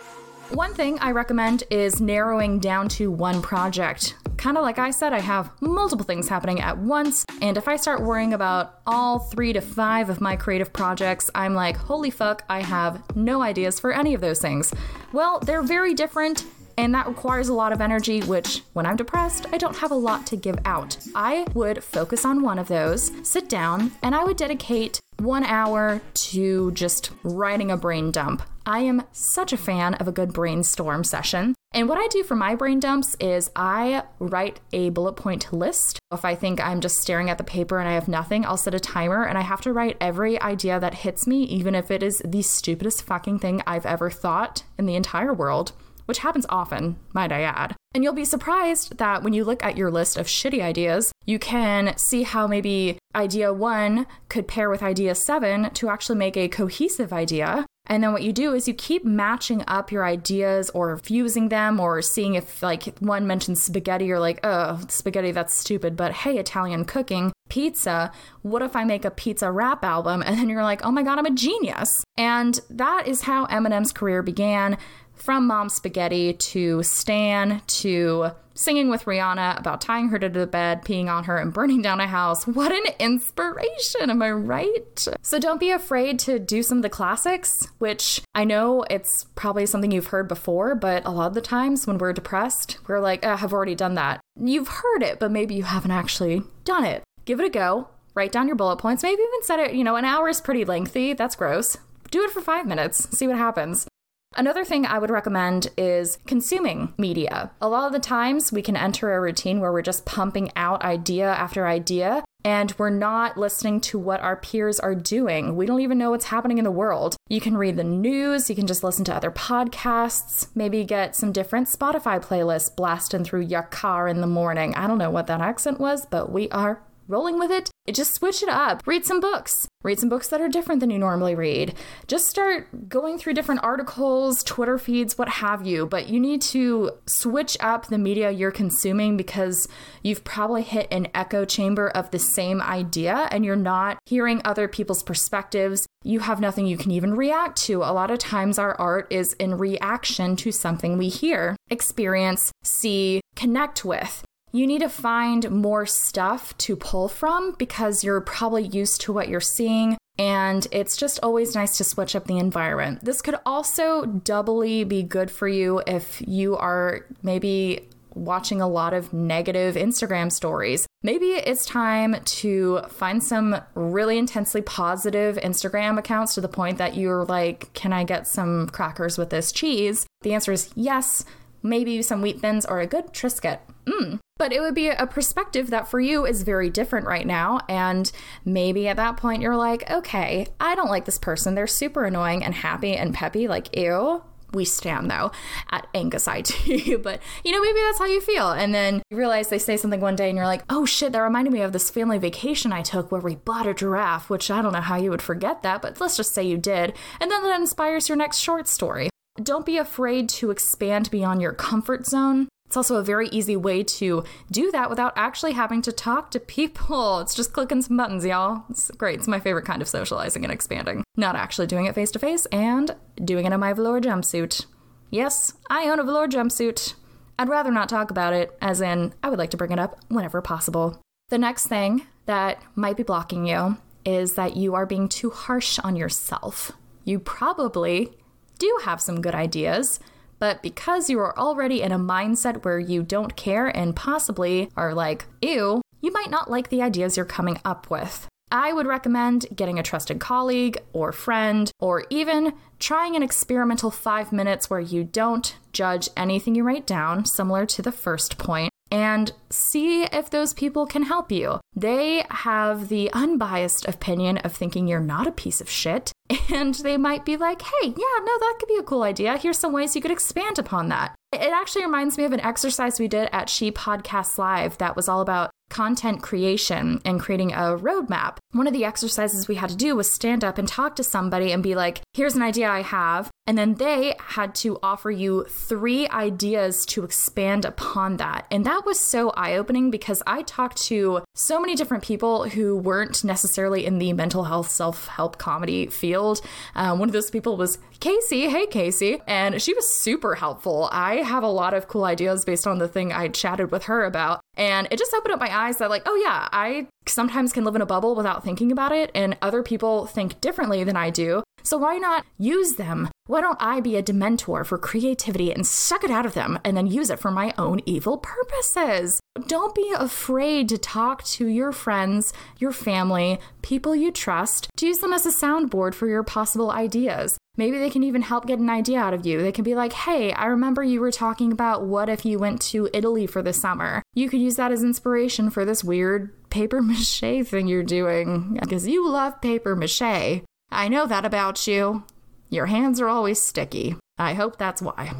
One 0.50 0.74
thing 0.74 0.98
I 1.00 1.10
recommend 1.10 1.64
is 1.70 2.00
narrowing 2.00 2.58
down 2.58 2.88
to 2.90 3.10
one 3.10 3.42
project. 3.42 4.14
Kind 4.36 4.56
of 4.56 4.62
like 4.62 4.78
I 4.78 4.90
said, 4.90 5.12
I 5.12 5.20
have 5.20 5.50
multiple 5.60 6.04
things 6.04 6.28
happening 6.28 6.60
at 6.60 6.76
once, 6.78 7.24
and 7.40 7.56
if 7.56 7.66
I 7.66 7.76
start 7.76 8.02
worrying 8.02 8.34
about 8.34 8.80
all 8.86 9.18
three 9.18 9.52
to 9.54 9.60
five 9.60 10.10
of 10.10 10.20
my 10.20 10.36
creative 10.36 10.72
projects, 10.72 11.30
I'm 11.34 11.54
like, 11.54 11.76
holy 11.76 12.10
fuck, 12.10 12.44
I 12.48 12.60
have 12.60 13.02
no 13.16 13.42
ideas 13.42 13.80
for 13.80 13.92
any 13.92 14.14
of 14.14 14.20
those 14.20 14.38
things. 14.38 14.72
Well, 15.12 15.40
they're 15.40 15.62
very 15.62 15.94
different, 15.94 16.44
and 16.76 16.94
that 16.94 17.08
requires 17.08 17.48
a 17.48 17.54
lot 17.54 17.72
of 17.72 17.80
energy, 17.80 18.20
which, 18.20 18.62
when 18.74 18.86
I'm 18.86 18.96
depressed, 18.96 19.46
I 19.52 19.58
don't 19.58 19.78
have 19.78 19.90
a 19.90 19.96
lot 19.96 20.26
to 20.26 20.36
give 20.36 20.58
out. 20.66 20.98
I 21.14 21.46
would 21.54 21.82
focus 21.82 22.24
on 22.24 22.42
one 22.42 22.58
of 22.58 22.68
those, 22.68 23.10
sit 23.26 23.48
down, 23.48 23.92
and 24.02 24.14
I 24.14 24.24
would 24.24 24.36
dedicate 24.36 25.00
one 25.18 25.44
hour 25.44 26.00
to 26.14 26.70
just 26.72 27.10
writing 27.22 27.70
a 27.70 27.76
brain 27.76 28.10
dump. 28.10 28.42
I 28.66 28.80
am 28.80 29.02
such 29.12 29.52
a 29.52 29.58
fan 29.58 29.94
of 29.94 30.08
a 30.08 30.12
good 30.12 30.32
brainstorm 30.32 31.04
session. 31.04 31.54
And 31.72 31.88
what 31.88 31.98
I 31.98 32.06
do 32.08 32.22
for 32.22 32.34
my 32.34 32.54
brain 32.54 32.80
dumps 32.80 33.16
is 33.20 33.50
I 33.54 34.04
write 34.20 34.60
a 34.72 34.90
bullet 34.90 35.14
point 35.14 35.52
list. 35.52 35.98
If 36.12 36.24
I 36.24 36.34
think 36.34 36.60
I'm 36.60 36.80
just 36.80 36.98
staring 36.98 37.28
at 37.28 37.36
the 37.36 37.44
paper 37.44 37.78
and 37.78 37.88
I 37.88 37.92
have 37.92 38.08
nothing, 38.08 38.46
I'll 38.46 38.56
set 38.56 38.74
a 38.74 38.80
timer 38.80 39.24
and 39.24 39.36
I 39.36 39.42
have 39.42 39.60
to 39.62 39.72
write 39.72 39.96
every 40.00 40.40
idea 40.40 40.78
that 40.80 40.94
hits 40.94 41.26
me, 41.26 41.42
even 41.42 41.74
if 41.74 41.90
it 41.90 42.02
is 42.02 42.22
the 42.24 42.42
stupidest 42.42 43.02
fucking 43.02 43.40
thing 43.40 43.60
I've 43.66 43.86
ever 43.86 44.08
thought 44.08 44.62
in 44.78 44.86
the 44.86 44.94
entire 44.94 45.34
world, 45.34 45.72
which 46.06 46.18
happens 46.18 46.46
often, 46.48 46.96
might 47.12 47.32
I 47.32 47.42
add. 47.42 47.76
And 47.94 48.02
you'll 48.02 48.12
be 48.12 48.24
surprised 48.24 48.98
that 48.98 49.22
when 49.22 49.32
you 49.32 49.44
look 49.44 49.64
at 49.64 49.76
your 49.76 49.90
list 49.90 50.16
of 50.16 50.26
shitty 50.26 50.60
ideas, 50.60 51.12
you 51.26 51.38
can 51.38 51.96
see 51.96 52.24
how 52.24 52.46
maybe 52.46 52.98
idea 53.14 53.52
one 53.52 54.06
could 54.28 54.48
pair 54.48 54.68
with 54.68 54.82
idea 54.82 55.14
seven 55.14 55.70
to 55.70 55.88
actually 55.88 56.18
make 56.18 56.36
a 56.36 56.48
cohesive 56.48 57.12
idea. 57.12 57.64
And 57.86 58.02
then 58.02 58.12
what 58.12 58.22
you 58.22 58.32
do 58.32 58.54
is 58.54 58.66
you 58.66 58.72
keep 58.72 59.04
matching 59.04 59.62
up 59.68 59.92
your 59.92 60.06
ideas 60.06 60.70
or 60.70 60.96
fusing 60.98 61.50
them 61.50 61.78
or 61.78 62.00
seeing 62.00 62.34
if 62.34 62.62
like 62.62 62.98
one 62.98 63.26
mentions 63.26 63.62
spaghetti, 63.62 64.06
you're 64.06 64.20
like, 64.20 64.40
oh, 64.42 64.80
spaghetti, 64.88 65.32
that's 65.32 65.54
stupid. 65.54 65.94
But 65.94 66.12
hey, 66.12 66.38
Italian 66.38 66.86
cooking, 66.86 67.32
pizza, 67.50 68.10
what 68.40 68.62
if 68.62 68.74
I 68.74 68.84
make 68.84 69.04
a 69.04 69.10
pizza 69.10 69.52
rap 69.52 69.84
album? 69.84 70.22
And 70.34 70.38
then 70.38 70.48
you're 70.48 70.62
like, 70.62 70.84
oh 70.84 70.90
my 70.90 71.02
God, 71.02 71.18
I'm 71.18 71.26
a 71.26 71.30
genius. 71.30 71.90
And 72.16 72.58
that 72.70 73.06
is 73.06 73.22
how 73.22 73.46
Eminem's 73.46 73.92
career 73.92 74.22
began 74.22 74.78
from 75.14 75.46
Mom 75.46 75.68
Spaghetti 75.68 76.32
to 76.32 76.82
Stan 76.82 77.62
to 77.66 78.30
singing 78.54 78.88
with 78.88 79.04
Rihanna 79.04 79.58
about 79.58 79.80
tying 79.80 80.08
her 80.08 80.18
to 80.18 80.28
the 80.28 80.46
bed, 80.46 80.84
peeing 80.84 81.08
on 81.08 81.24
her, 81.24 81.36
and 81.36 81.52
burning 81.52 81.82
down 81.82 82.00
a 82.00 82.06
house. 82.06 82.46
What 82.46 82.72
an 82.72 82.94
inspiration, 82.98 84.10
am 84.10 84.22
I 84.22 84.30
right? 84.30 85.08
So 85.22 85.38
don't 85.38 85.58
be 85.58 85.70
afraid 85.70 86.18
to 86.20 86.38
do 86.38 86.62
some 86.62 86.78
of 86.78 86.82
the 86.82 86.88
classics, 86.88 87.66
which 87.78 88.22
I 88.34 88.44
know 88.44 88.84
it's 88.90 89.24
probably 89.34 89.66
something 89.66 89.90
you've 89.90 90.06
heard 90.06 90.28
before, 90.28 90.74
but 90.74 91.04
a 91.04 91.10
lot 91.10 91.26
of 91.26 91.34
the 91.34 91.40
times 91.40 91.86
when 91.86 91.98
we're 91.98 92.12
depressed, 92.12 92.78
we're 92.86 93.00
like, 93.00 93.24
I've 93.24 93.52
already 93.52 93.74
done 93.74 93.94
that. 93.94 94.20
You've 94.40 94.68
heard 94.68 95.02
it, 95.02 95.18
but 95.18 95.32
maybe 95.32 95.54
you 95.54 95.64
haven't 95.64 95.90
actually 95.90 96.42
done 96.64 96.84
it. 96.84 97.02
Give 97.24 97.40
it 97.40 97.46
a 97.46 97.50
go. 97.50 97.88
Write 98.14 98.30
down 98.30 98.46
your 98.46 98.56
bullet 98.56 98.76
points. 98.76 99.02
Maybe 99.02 99.20
even 99.20 99.42
set 99.42 99.58
it, 99.58 99.74
you 99.74 99.82
know, 99.82 99.96
an 99.96 100.04
hour 100.04 100.28
is 100.28 100.40
pretty 100.40 100.64
lengthy. 100.64 101.12
That's 101.12 101.34
gross. 101.34 101.76
Do 102.10 102.22
it 102.22 102.30
for 102.30 102.40
five 102.40 102.66
minutes. 102.66 103.08
See 103.16 103.26
what 103.26 103.36
happens. 103.36 103.88
Another 104.36 104.64
thing 104.64 104.84
I 104.84 104.98
would 104.98 105.10
recommend 105.10 105.68
is 105.76 106.18
consuming 106.26 106.92
media. 106.98 107.52
A 107.60 107.68
lot 107.68 107.86
of 107.86 107.92
the 107.92 108.00
times 108.00 108.52
we 108.52 108.62
can 108.62 108.76
enter 108.76 109.14
a 109.14 109.20
routine 109.20 109.60
where 109.60 109.72
we're 109.72 109.82
just 109.82 110.04
pumping 110.04 110.50
out 110.56 110.82
idea 110.82 111.28
after 111.28 111.66
idea 111.68 112.24
and 112.44 112.74
we're 112.76 112.90
not 112.90 113.38
listening 113.38 113.80
to 113.80 113.98
what 113.98 114.20
our 114.20 114.36
peers 114.36 114.78
are 114.78 114.94
doing. 114.94 115.56
We 115.56 115.66
don't 115.66 115.80
even 115.80 115.98
know 115.98 116.10
what's 116.10 116.26
happening 116.26 116.58
in 116.58 116.64
the 116.64 116.70
world. 116.70 117.16
You 117.28 117.40
can 117.40 117.56
read 117.56 117.76
the 117.76 117.84
news, 117.84 118.50
you 118.50 118.56
can 118.56 118.66
just 118.66 118.84
listen 118.84 119.04
to 119.06 119.14
other 119.14 119.30
podcasts, 119.30 120.48
maybe 120.54 120.84
get 120.84 121.16
some 121.16 121.32
different 121.32 121.68
Spotify 121.68 122.22
playlists 122.22 122.74
blasting 122.74 123.24
through 123.24 123.42
your 123.42 123.62
car 123.62 124.08
in 124.08 124.20
the 124.20 124.26
morning. 124.26 124.74
I 124.74 124.86
don't 124.86 124.98
know 124.98 125.10
what 125.10 125.26
that 125.28 125.40
accent 125.40 125.80
was, 125.80 126.06
but 126.06 126.30
we 126.30 126.50
are 126.50 126.82
rolling 127.08 127.38
with 127.38 127.50
it. 127.50 127.70
Just 127.92 128.14
switch 128.14 128.42
it 128.42 128.48
up. 128.48 128.82
Read 128.86 129.04
some 129.04 129.20
books. 129.20 129.68
Read 129.82 129.98
some 129.98 130.08
books 130.08 130.28
that 130.28 130.40
are 130.40 130.48
different 130.48 130.80
than 130.80 130.88
you 130.88 130.98
normally 130.98 131.34
read. 131.34 131.74
Just 132.06 132.28
start 132.28 132.88
going 132.88 133.18
through 133.18 133.34
different 133.34 133.62
articles, 133.62 134.42
Twitter 134.42 134.78
feeds, 134.78 135.18
what 135.18 135.28
have 135.28 135.66
you. 135.66 135.84
But 135.86 136.08
you 136.08 136.18
need 136.18 136.40
to 136.42 136.92
switch 137.06 137.58
up 137.60 137.86
the 137.86 137.98
media 137.98 138.30
you're 138.30 138.50
consuming 138.50 139.18
because 139.18 139.68
you've 140.02 140.24
probably 140.24 140.62
hit 140.62 140.88
an 140.90 141.08
echo 141.14 141.44
chamber 141.44 141.90
of 141.90 142.10
the 142.10 142.18
same 142.18 142.62
idea 142.62 143.28
and 143.30 143.44
you're 143.44 143.56
not 143.56 143.98
hearing 144.06 144.40
other 144.44 144.66
people's 144.66 145.02
perspectives. 145.02 145.86
You 146.02 146.20
have 146.20 146.40
nothing 146.40 146.66
you 146.66 146.78
can 146.78 146.90
even 146.90 147.14
react 147.14 147.58
to. 147.64 147.82
A 147.82 147.92
lot 147.92 148.10
of 148.10 148.18
times, 148.18 148.58
our 148.58 148.74
art 148.80 149.06
is 149.10 149.34
in 149.34 149.58
reaction 149.58 150.36
to 150.36 150.52
something 150.52 150.96
we 150.96 151.08
hear, 151.08 151.56
experience, 151.70 152.50
see, 152.62 153.20
connect 153.36 153.84
with 153.84 154.23
you 154.54 154.68
need 154.68 154.82
to 154.82 154.88
find 154.88 155.50
more 155.50 155.84
stuff 155.84 156.56
to 156.58 156.76
pull 156.76 157.08
from 157.08 157.56
because 157.58 158.04
you're 158.04 158.20
probably 158.20 158.62
used 158.62 159.00
to 159.00 159.12
what 159.12 159.28
you're 159.28 159.40
seeing. 159.40 159.98
And 160.16 160.64
it's 160.70 160.96
just 160.96 161.18
always 161.24 161.56
nice 161.56 161.76
to 161.78 161.84
switch 161.84 162.14
up 162.14 162.28
the 162.28 162.38
environment. 162.38 163.04
This 163.04 163.20
could 163.20 163.34
also 163.44 164.04
doubly 164.06 164.84
be 164.84 165.02
good 165.02 165.28
for 165.28 165.48
you 165.48 165.82
if 165.88 166.22
you 166.24 166.56
are 166.56 167.04
maybe 167.20 167.88
watching 168.14 168.60
a 168.60 168.68
lot 168.68 168.94
of 168.94 169.12
negative 169.12 169.74
Instagram 169.74 170.30
stories. 170.30 170.86
Maybe 171.02 171.30
it's 171.30 171.66
time 171.66 172.14
to 172.24 172.82
find 172.90 173.24
some 173.24 173.60
really 173.74 174.18
intensely 174.18 174.62
positive 174.62 175.34
Instagram 175.38 175.98
accounts 175.98 176.34
to 176.34 176.40
the 176.40 176.48
point 176.48 176.78
that 176.78 176.94
you're 176.94 177.24
like, 177.24 177.72
can 177.72 177.92
I 177.92 178.04
get 178.04 178.28
some 178.28 178.68
crackers 178.68 179.18
with 179.18 179.30
this 179.30 179.50
cheese? 179.50 180.06
The 180.22 180.32
answer 180.32 180.52
is 180.52 180.70
yes. 180.76 181.24
Maybe 181.64 182.02
some 182.02 182.22
wheat 182.22 182.38
thins 182.38 182.64
or 182.64 182.78
a 182.78 182.86
good 182.86 183.08
Triscuit. 183.12 183.58
Mmm. 183.86 184.18
But 184.36 184.52
it 184.52 184.60
would 184.60 184.74
be 184.74 184.88
a 184.88 185.06
perspective 185.06 185.70
that 185.70 185.88
for 185.88 186.00
you 186.00 186.26
is 186.26 186.42
very 186.42 186.68
different 186.68 187.06
right 187.06 187.26
now. 187.26 187.60
And 187.68 188.10
maybe 188.44 188.88
at 188.88 188.96
that 188.96 189.16
point 189.16 189.42
you're 189.42 189.56
like, 189.56 189.88
okay, 189.90 190.48
I 190.58 190.74
don't 190.74 190.90
like 190.90 191.04
this 191.04 191.18
person. 191.18 191.54
They're 191.54 191.66
super 191.66 192.04
annoying 192.04 192.42
and 192.44 192.54
happy 192.54 192.96
and 192.96 193.14
peppy. 193.14 193.48
Like, 193.48 193.76
ew. 193.76 194.22
We 194.52 194.64
stand 194.64 195.10
though 195.10 195.32
at 195.72 195.88
Angus 195.94 196.28
IT. 196.28 197.02
but 197.02 197.20
you 197.42 197.50
know, 197.50 197.60
maybe 197.60 197.80
that's 197.80 197.98
how 197.98 198.04
you 198.04 198.20
feel. 198.20 198.52
And 198.52 198.72
then 198.72 199.02
you 199.10 199.16
realize 199.16 199.48
they 199.48 199.58
say 199.58 199.76
something 199.76 200.00
one 200.00 200.14
day 200.14 200.28
and 200.28 200.36
you're 200.36 200.46
like, 200.46 200.62
oh 200.70 200.86
shit, 200.86 201.10
that 201.10 201.18
reminded 201.18 201.52
me 201.52 201.62
of 201.62 201.72
this 201.72 201.90
family 201.90 202.18
vacation 202.18 202.72
I 202.72 202.82
took 202.82 203.10
where 203.10 203.20
we 203.20 203.34
bought 203.34 203.66
a 203.66 203.74
giraffe, 203.74 204.30
which 204.30 204.52
I 204.52 204.62
don't 204.62 204.72
know 204.72 204.80
how 204.80 204.94
you 204.96 205.10
would 205.10 205.22
forget 205.22 205.64
that, 205.64 205.82
but 205.82 206.00
let's 206.00 206.16
just 206.16 206.32
say 206.32 206.44
you 206.44 206.56
did. 206.56 206.92
And 207.20 207.32
then 207.32 207.42
that 207.42 207.58
inspires 207.58 208.08
your 208.08 208.16
next 208.16 208.38
short 208.38 208.68
story. 208.68 209.10
Don't 209.42 209.66
be 209.66 209.76
afraid 209.76 210.28
to 210.28 210.52
expand 210.52 211.10
beyond 211.10 211.42
your 211.42 211.52
comfort 211.52 212.06
zone. 212.06 212.46
It's 212.74 212.76
also 212.76 212.96
a 212.96 213.04
very 213.04 213.28
easy 213.28 213.54
way 213.56 213.84
to 213.84 214.24
do 214.50 214.72
that 214.72 214.90
without 214.90 215.12
actually 215.14 215.52
having 215.52 215.80
to 215.82 215.92
talk 215.92 216.32
to 216.32 216.40
people. 216.40 217.20
It's 217.20 217.32
just 217.32 217.52
clicking 217.52 217.82
some 217.82 217.96
buttons, 217.96 218.26
y'all. 218.26 218.64
It's 218.68 218.90
great. 218.90 219.20
It's 219.20 219.28
my 219.28 219.38
favorite 219.38 219.64
kind 219.64 219.80
of 219.80 219.86
socializing 219.86 220.42
and 220.42 220.52
expanding. 220.52 221.04
Not 221.16 221.36
actually 221.36 221.68
doing 221.68 221.84
it 221.84 221.94
face 221.94 222.10
to 222.10 222.18
face 222.18 222.46
and 222.46 222.96
doing 223.24 223.46
it 223.46 223.52
in 223.52 223.60
my 223.60 223.72
velour 223.72 224.00
jumpsuit. 224.00 224.66
Yes, 225.08 225.52
I 225.70 225.88
own 225.88 226.00
a 226.00 226.02
velour 226.02 226.26
jumpsuit. 226.26 226.94
I'd 227.38 227.48
rather 227.48 227.70
not 227.70 227.88
talk 227.88 228.10
about 228.10 228.32
it, 228.32 228.58
as 228.60 228.80
in, 228.80 229.14
I 229.22 229.30
would 229.30 229.38
like 229.38 229.50
to 229.50 229.56
bring 229.56 229.70
it 229.70 229.78
up 229.78 230.00
whenever 230.08 230.42
possible. 230.42 231.00
The 231.28 231.38
next 231.38 231.68
thing 231.68 232.08
that 232.26 232.60
might 232.74 232.96
be 232.96 233.04
blocking 233.04 233.46
you 233.46 233.76
is 234.04 234.34
that 234.34 234.56
you 234.56 234.74
are 234.74 234.84
being 234.84 235.08
too 235.08 235.30
harsh 235.30 235.78
on 235.78 235.94
yourself. 235.94 236.72
You 237.04 237.20
probably 237.20 238.10
do 238.58 238.80
have 238.84 239.00
some 239.00 239.20
good 239.20 239.36
ideas, 239.36 240.00
but 240.44 240.60
because 240.60 241.08
you 241.08 241.18
are 241.20 241.34
already 241.38 241.80
in 241.80 241.90
a 241.90 241.98
mindset 241.98 242.66
where 242.66 242.78
you 242.78 243.02
don't 243.02 243.34
care 243.34 243.68
and 243.68 243.96
possibly 243.96 244.68
are 244.76 244.92
like, 244.92 245.24
ew, 245.40 245.80
you 246.02 246.12
might 246.12 246.28
not 246.28 246.50
like 246.50 246.68
the 246.68 246.82
ideas 246.82 247.16
you're 247.16 247.24
coming 247.24 247.58
up 247.64 247.88
with. 247.88 248.28
I 248.52 248.74
would 248.74 248.86
recommend 248.86 249.46
getting 249.56 249.78
a 249.78 249.82
trusted 249.82 250.20
colleague 250.20 250.76
or 250.92 251.12
friend, 251.12 251.70
or 251.80 252.04
even 252.10 252.52
trying 252.78 253.16
an 253.16 253.22
experimental 253.22 253.90
five 253.90 254.32
minutes 254.32 254.68
where 254.68 254.80
you 254.80 255.02
don't 255.02 255.56
judge 255.72 256.10
anything 256.14 256.54
you 256.54 256.62
write 256.62 256.86
down, 256.86 257.24
similar 257.24 257.64
to 257.64 257.80
the 257.80 257.90
first 257.90 258.36
point, 258.36 258.70
and 258.90 259.32
see 259.48 260.02
if 260.02 260.28
those 260.28 260.52
people 260.52 260.84
can 260.84 261.04
help 261.04 261.32
you. 261.32 261.58
They 261.74 262.26
have 262.28 262.90
the 262.90 263.10
unbiased 263.14 263.88
opinion 263.88 264.36
of 264.38 264.52
thinking 264.52 264.88
you're 264.88 265.00
not 265.00 265.26
a 265.26 265.32
piece 265.32 265.62
of 265.62 265.70
shit, 265.70 266.12
and 266.52 266.74
they 266.76 266.96
might 266.96 267.24
be 267.24 267.36
like, 267.36 267.62
hey, 267.62 267.88
yeah, 267.88 268.18
no, 268.20 268.38
that 268.38 268.56
could 268.58 268.68
be 268.68 268.76
a 268.76 268.82
cool 268.82 269.02
idea. 269.02 269.36
Here's 269.36 269.58
some 269.58 269.72
ways 269.72 269.94
you 269.94 270.02
could 270.02 270.10
expand 270.10 270.58
upon 270.58 270.88
that. 270.88 271.14
It 271.32 271.52
actually 271.52 271.84
reminds 271.84 272.16
me 272.16 272.24
of 272.24 272.32
an 272.32 272.40
exercise 272.40 272.98
we 272.98 273.08
did 273.08 273.28
at 273.32 273.48
She 273.48 273.70
Podcasts 273.70 274.38
Live 274.38 274.78
that 274.78 274.96
was 274.96 275.08
all 275.08 275.20
about 275.20 275.50
content 275.74 276.22
creation 276.22 277.00
and 277.04 277.18
creating 277.18 277.52
a 277.52 277.76
roadmap. 277.76 278.36
One 278.52 278.68
of 278.68 278.72
the 278.72 278.84
exercises 278.84 279.48
we 279.48 279.56
had 279.56 279.70
to 279.70 279.76
do 279.76 279.96
was 279.96 280.08
stand 280.08 280.44
up 280.44 280.56
and 280.56 280.68
talk 280.68 280.94
to 280.96 281.02
somebody 281.02 281.50
and 281.50 281.64
be 281.64 281.74
like, 281.74 282.00
here's 282.12 282.36
an 282.36 282.42
idea 282.42 282.70
I 282.70 282.82
have. 282.82 283.28
And 283.46 283.58
then 283.58 283.74
they 283.74 284.14
had 284.20 284.54
to 284.56 284.78
offer 284.82 285.10
you 285.10 285.44
three 285.50 286.08
ideas 286.08 286.86
to 286.86 287.02
expand 287.02 287.64
upon 287.64 288.18
that. 288.18 288.46
And 288.52 288.64
that 288.64 288.86
was 288.86 289.00
so 289.00 289.30
eye 289.30 289.56
opening 289.56 289.90
because 289.90 290.22
I 290.28 290.42
talked 290.42 290.80
to 290.84 291.24
so 291.34 291.60
many 291.60 291.74
different 291.74 292.04
people 292.04 292.48
who 292.48 292.76
weren't 292.76 293.24
necessarily 293.24 293.84
in 293.84 293.98
the 293.98 294.12
mental 294.12 294.44
health 294.44 294.70
self 294.70 295.08
help 295.08 295.38
comedy 295.38 295.88
field. 295.88 296.40
Um, 296.76 297.00
one 297.00 297.08
of 297.08 297.12
those 297.12 297.30
people 297.30 297.56
was 297.56 297.78
Casey. 297.98 298.48
Hey, 298.48 298.66
Casey. 298.66 299.20
And 299.26 299.60
she 299.60 299.74
was 299.74 300.00
super 300.00 300.36
helpful. 300.36 300.88
I 300.92 301.16
have 301.16 301.42
a 301.42 301.48
lot 301.48 301.74
of 301.74 301.88
cool 301.88 302.04
ideas 302.04 302.44
based 302.44 302.66
on 302.66 302.78
the 302.78 302.88
thing 302.88 303.12
I 303.12 303.28
chatted 303.28 303.72
with 303.72 303.84
her 303.84 304.04
about. 304.04 304.40
And 304.56 304.86
it 304.90 304.98
just 304.98 305.12
opened 305.14 305.34
up 305.34 305.40
my 305.40 305.54
eyes 305.54 305.78
that, 305.78 305.90
like, 305.90 306.02
oh, 306.06 306.14
yeah, 306.14 306.48
I 306.52 306.86
sometimes 307.06 307.52
can 307.52 307.64
live 307.64 307.74
in 307.74 307.82
a 307.82 307.86
bubble 307.86 308.14
without 308.14 308.44
thinking 308.44 308.70
about 308.70 308.92
it, 308.92 309.10
and 309.14 309.36
other 309.42 309.62
people 309.62 310.06
think 310.06 310.40
differently 310.40 310.84
than 310.84 310.96
I 310.96 311.10
do. 311.10 311.42
So 311.64 311.78
why 311.78 311.96
not 311.96 312.26
use 312.38 312.74
them? 312.74 313.08
Why 313.26 313.40
don't 313.40 313.56
I 313.58 313.80
be 313.80 313.96
a 313.96 314.02
dementor 314.02 314.66
for 314.66 314.76
creativity 314.76 315.50
and 315.50 315.66
suck 315.66 316.04
it 316.04 316.10
out 316.10 316.26
of 316.26 316.34
them 316.34 316.58
and 316.62 316.76
then 316.76 316.86
use 316.86 317.08
it 317.08 317.18
for 317.18 317.30
my 317.30 317.54
own 317.56 317.80
evil 317.86 318.18
purposes? 318.18 319.18
Don't 319.46 319.74
be 319.74 319.90
afraid 319.96 320.68
to 320.68 320.78
talk 320.78 321.24
to 321.24 321.46
your 321.46 321.72
friends, 321.72 322.34
your 322.58 322.70
family, 322.70 323.38
people 323.62 323.96
you 323.96 324.12
trust, 324.12 324.68
to 324.76 324.86
use 324.86 324.98
them 324.98 325.14
as 325.14 325.24
a 325.24 325.30
soundboard 325.30 325.94
for 325.94 326.06
your 326.06 326.22
possible 326.22 326.70
ideas. 326.70 327.38
Maybe 327.56 327.78
they 327.78 327.88
can 327.88 328.02
even 328.02 328.22
help 328.22 328.46
get 328.46 328.58
an 328.58 328.68
idea 328.68 328.98
out 328.98 329.14
of 329.14 329.24
you. 329.24 329.40
They 329.40 329.52
can 329.52 329.64
be 329.64 329.74
like, 329.74 329.92
hey, 329.92 330.32
I 330.32 330.46
remember 330.46 330.82
you 330.82 331.00
were 331.00 331.12
talking 331.12 331.50
about 331.50 331.86
what 331.86 332.10
if 332.10 332.26
you 332.26 332.38
went 332.38 332.60
to 332.62 332.90
Italy 332.92 333.26
for 333.26 333.42
the 333.42 333.52
summer. 333.54 334.02
You 334.12 334.28
could 334.28 334.40
use 334.40 334.56
that 334.56 334.72
as 334.72 334.82
inspiration 334.82 335.48
for 335.48 335.64
this 335.64 335.82
weird 335.82 336.50
paper 336.50 336.82
mache 336.82 337.20
thing 337.20 337.68
you're 337.68 337.82
doing 337.82 338.58
because 338.60 338.86
you 338.86 339.08
love 339.08 339.40
paper 339.40 339.74
mache. 339.74 340.42
I 340.74 340.88
know 340.88 341.06
that 341.06 341.24
about 341.24 341.66
you. 341.66 342.04
Your 342.50 342.66
hands 342.66 343.00
are 343.00 343.08
always 343.08 343.40
sticky. 343.40 343.96
I 344.18 344.34
hope 344.34 344.58
that's 344.58 344.82
why. 344.82 345.12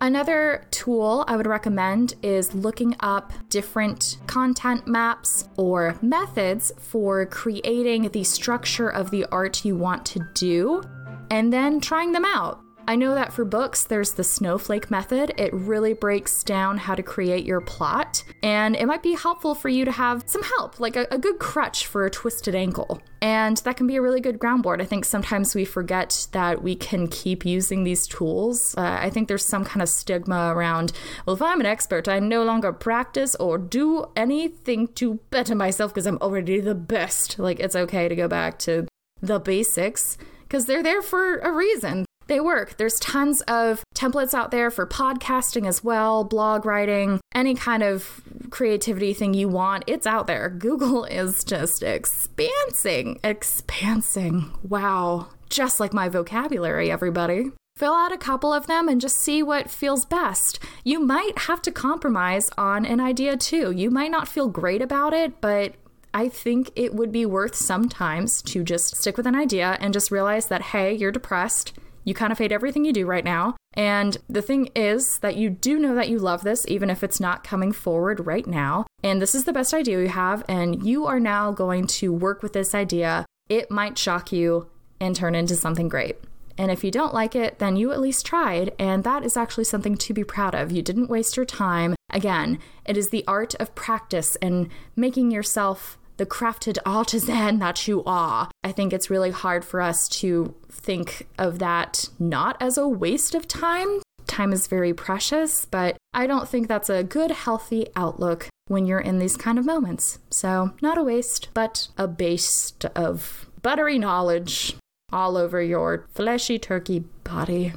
Another 0.00 0.66
tool 0.70 1.24
I 1.26 1.36
would 1.36 1.46
recommend 1.46 2.14
is 2.22 2.54
looking 2.54 2.94
up 3.00 3.32
different 3.48 4.18
content 4.26 4.86
maps 4.86 5.48
or 5.56 5.96
methods 6.02 6.72
for 6.78 7.26
creating 7.26 8.08
the 8.10 8.24
structure 8.24 8.88
of 8.88 9.10
the 9.10 9.24
art 9.32 9.64
you 9.64 9.76
want 9.76 10.04
to 10.06 10.20
do 10.34 10.82
and 11.30 11.52
then 11.52 11.80
trying 11.80 12.12
them 12.12 12.24
out. 12.24 12.60
I 12.88 12.96
know 12.96 13.14
that 13.14 13.34
for 13.34 13.44
books, 13.44 13.84
there's 13.84 14.14
the 14.14 14.24
snowflake 14.24 14.90
method. 14.90 15.34
It 15.36 15.52
really 15.52 15.92
breaks 15.92 16.42
down 16.42 16.78
how 16.78 16.94
to 16.94 17.02
create 17.02 17.44
your 17.44 17.60
plot, 17.60 18.24
and 18.42 18.74
it 18.74 18.86
might 18.86 19.02
be 19.02 19.12
helpful 19.12 19.54
for 19.54 19.68
you 19.68 19.84
to 19.84 19.92
have 19.92 20.24
some 20.24 20.42
help, 20.42 20.80
like 20.80 20.96
a, 20.96 21.06
a 21.10 21.18
good 21.18 21.38
crutch 21.38 21.84
for 21.84 22.06
a 22.06 22.10
twisted 22.10 22.54
ankle. 22.54 23.02
And 23.20 23.58
that 23.58 23.76
can 23.76 23.86
be 23.86 23.96
a 23.96 24.00
really 24.00 24.22
good 24.22 24.38
groundboard. 24.38 24.80
I 24.80 24.86
think 24.86 25.04
sometimes 25.04 25.54
we 25.54 25.66
forget 25.66 26.28
that 26.32 26.62
we 26.62 26.76
can 26.76 27.08
keep 27.08 27.44
using 27.44 27.84
these 27.84 28.06
tools. 28.06 28.74
Uh, 28.74 28.96
I 29.02 29.10
think 29.10 29.28
there's 29.28 29.44
some 29.44 29.66
kind 29.66 29.82
of 29.82 29.90
stigma 29.90 30.54
around, 30.56 30.92
well, 31.26 31.36
if 31.36 31.42
I'm 31.42 31.60
an 31.60 31.66
expert, 31.66 32.08
I 32.08 32.20
no 32.20 32.42
longer 32.42 32.72
practice 32.72 33.34
or 33.34 33.58
do 33.58 34.06
anything 34.16 34.88
to 34.94 35.20
better 35.28 35.54
myself 35.54 35.92
because 35.92 36.06
I'm 36.06 36.16
already 36.22 36.58
the 36.60 36.74
best. 36.74 37.38
Like, 37.38 37.60
it's 37.60 37.76
okay 37.76 38.08
to 38.08 38.16
go 38.16 38.28
back 38.28 38.58
to 38.60 38.88
the 39.20 39.38
basics 39.38 40.16
because 40.44 40.64
they're 40.64 40.82
there 40.82 41.02
for 41.02 41.36
a 41.40 41.52
reason. 41.52 42.06
They 42.28 42.40
work. 42.40 42.76
There's 42.76 43.00
tons 43.00 43.40
of 43.42 43.82
templates 43.94 44.34
out 44.34 44.50
there 44.50 44.70
for 44.70 44.86
podcasting 44.86 45.66
as 45.66 45.82
well, 45.82 46.24
blog 46.24 46.64
writing, 46.64 47.20
any 47.34 47.54
kind 47.54 47.82
of 47.82 48.20
creativity 48.50 49.14
thing 49.14 49.34
you 49.34 49.48
want. 49.48 49.84
It's 49.86 50.06
out 50.06 50.26
there. 50.26 50.48
Google 50.50 51.04
is 51.20 51.42
just 51.42 51.82
expansing, 51.82 53.20
expansing. 53.22 54.52
Wow. 54.62 55.28
Just 55.48 55.80
like 55.80 55.94
my 55.94 56.08
vocabulary, 56.08 56.90
everybody. 56.90 57.52
Fill 57.76 57.94
out 57.94 58.12
a 58.12 58.18
couple 58.18 58.52
of 58.52 58.66
them 58.66 58.88
and 58.88 59.00
just 59.00 59.16
see 59.16 59.42
what 59.42 59.70
feels 59.70 60.04
best. 60.04 60.58
You 60.84 61.00
might 61.00 61.38
have 61.38 61.62
to 61.62 61.70
compromise 61.70 62.50
on 62.58 62.84
an 62.84 63.00
idea 63.00 63.36
too. 63.36 63.70
You 63.70 63.90
might 63.90 64.10
not 64.10 64.28
feel 64.28 64.48
great 64.48 64.82
about 64.82 65.14
it, 65.14 65.40
but 65.40 65.74
I 66.12 66.28
think 66.28 66.72
it 66.74 66.94
would 66.94 67.12
be 67.12 67.24
worth 67.24 67.54
sometimes 67.54 68.42
to 68.42 68.64
just 68.64 68.96
stick 68.96 69.16
with 69.16 69.26
an 69.26 69.36
idea 69.36 69.78
and 69.80 69.94
just 69.94 70.10
realize 70.10 70.48
that, 70.48 70.62
hey, 70.62 70.92
you're 70.92 71.12
depressed. 71.12 71.72
You 72.08 72.14
kind 72.14 72.32
of 72.32 72.38
hate 72.38 72.52
everything 72.52 72.86
you 72.86 72.92
do 72.94 73.04
right 73.04 73.22
now. 73.22 73.54
And 73.74 74.16
the 74.30 74.40
thing 74.40 74.70
is 74.74 75.18
that 75.18 75.36
you 75.36 75.50
do 75.50 75.78
know 75.78 75.94
that 75.94 76.08
you 76.08 76.18
love 76.18 76.42
this, 76.42 76.64
even 76.66 76.88
if 76.88 77.04
it's 77.04 77.20
not 77.20 77.44
coming 77.44 77.70
forward 77.70 78.26
right 78.26 78.46
now. 78.46 78.86
And 79.02 79.20
this 79.20 79.34
is 79.34 79.44
the 79.44 79.52
best 79.52 79.74
idea 79.74 80.00
you 80.00 80.08
have. 80.08 80.42
And 80.48 80.82
you 80.82 81.04
are 81.04 81.20
now 81.20 81.52
going 81.52 81.86
to 81.98 82.10
work 82.10 82.42
with 82.42 82.54
this 82.54 82.74
idea. 82.74 83.26
It 83.50 83.70
might 83.70 83.98
shock 83.98 84.32
you 84.32 84.70
and 84.98 85.14
turn 85.14 85.34
into 85.34 85.54
something 85.54 85.86
great. 85.86 86.16
And 86.56 86.70
if 86.70 86.82
you 86.82 86.90
don't 86.90 87.12
like 87.12 87.36
it, 87.36 87.58
then 87.58 87.76
you 87.76 87.92
at 87.92 88.00
least 88.00 88.24
tried. 88.24 88.72
And 88.78 89.04
that 89.04 89.22
is 89.22 89.36
actually 89.36 89.64
something 89.64 89.94
to 89.98 90.14
be 90.14 90.24
proud 90.24 90.54
of. 90.54 90.72
You 90.72 90.80
didn't 90.80 91.10
waste 91.10 91.36
your 91.36 91.44
time. 91.44 91.94
Again, 92.10 92.58
it 92.86 92.96
is 92.96 93.10
the 93.10 93.24
art 93.28 93.54
of 93.56 93.74
practice 93.74 94.34
and 94.36 94.70
making 94.96 95.30
yourself 95.30 95.98
the 96.18 96.26
crafted 96.26 96.76
artisan 96.84 97.58
that 97.60 97.88
you 97.88 98.04
are. 98.04 98.50
I 98.62 98.72
think 98.72 98.92
it's 98.92 99.08
really 99.10 99.30
hard 99.30 99.64
for 99.64 99.80
us 99.80 100.08
to 100.20 100.54
think 100.70 101.26
of 101.38 101.58
that 101.60 102.08
not 102.18 102.56
as 102.60 102.76
a 102.76 102.86
waste 102.86 103.34
of 103.34 103.48
time. 103.48 104.00
Time 104.26 104.52
is 104.52 104.66
very 104.66 104.92
precious, 104.92 105.64
but 105.64 105.96
I 106.12 106.26
don't 106.26 106.48
think 106.48 106.68
that's 106.68 106.90
a 106.90 107.02
good, 107.02 107.30
healthy 107.30 107.86
outlook 107.96 108.48
when 108.66 108.84
you're 108.84 109.00
in 109.00 109.18
these 109.18 109.36
kind 109.36 109.58
of 109.58 109.64
moments. 109.64 110.18
So, 110.28 110.74
not 110.82 110.98
a 110.98 111.02
waste, 111.02 111.48
but 111.54 111.88
a 111.96 112.06
baste 112.06 112.84
of 112.94 113.48
buttery 113.62 113.98
knowledge 113.98 114.76
all 115.10 115.38
over 115.38 115.62
your 115.62 116.06
fleshy 116.12 116.58
turkey 116.58 117.04
body. 117.24 117.72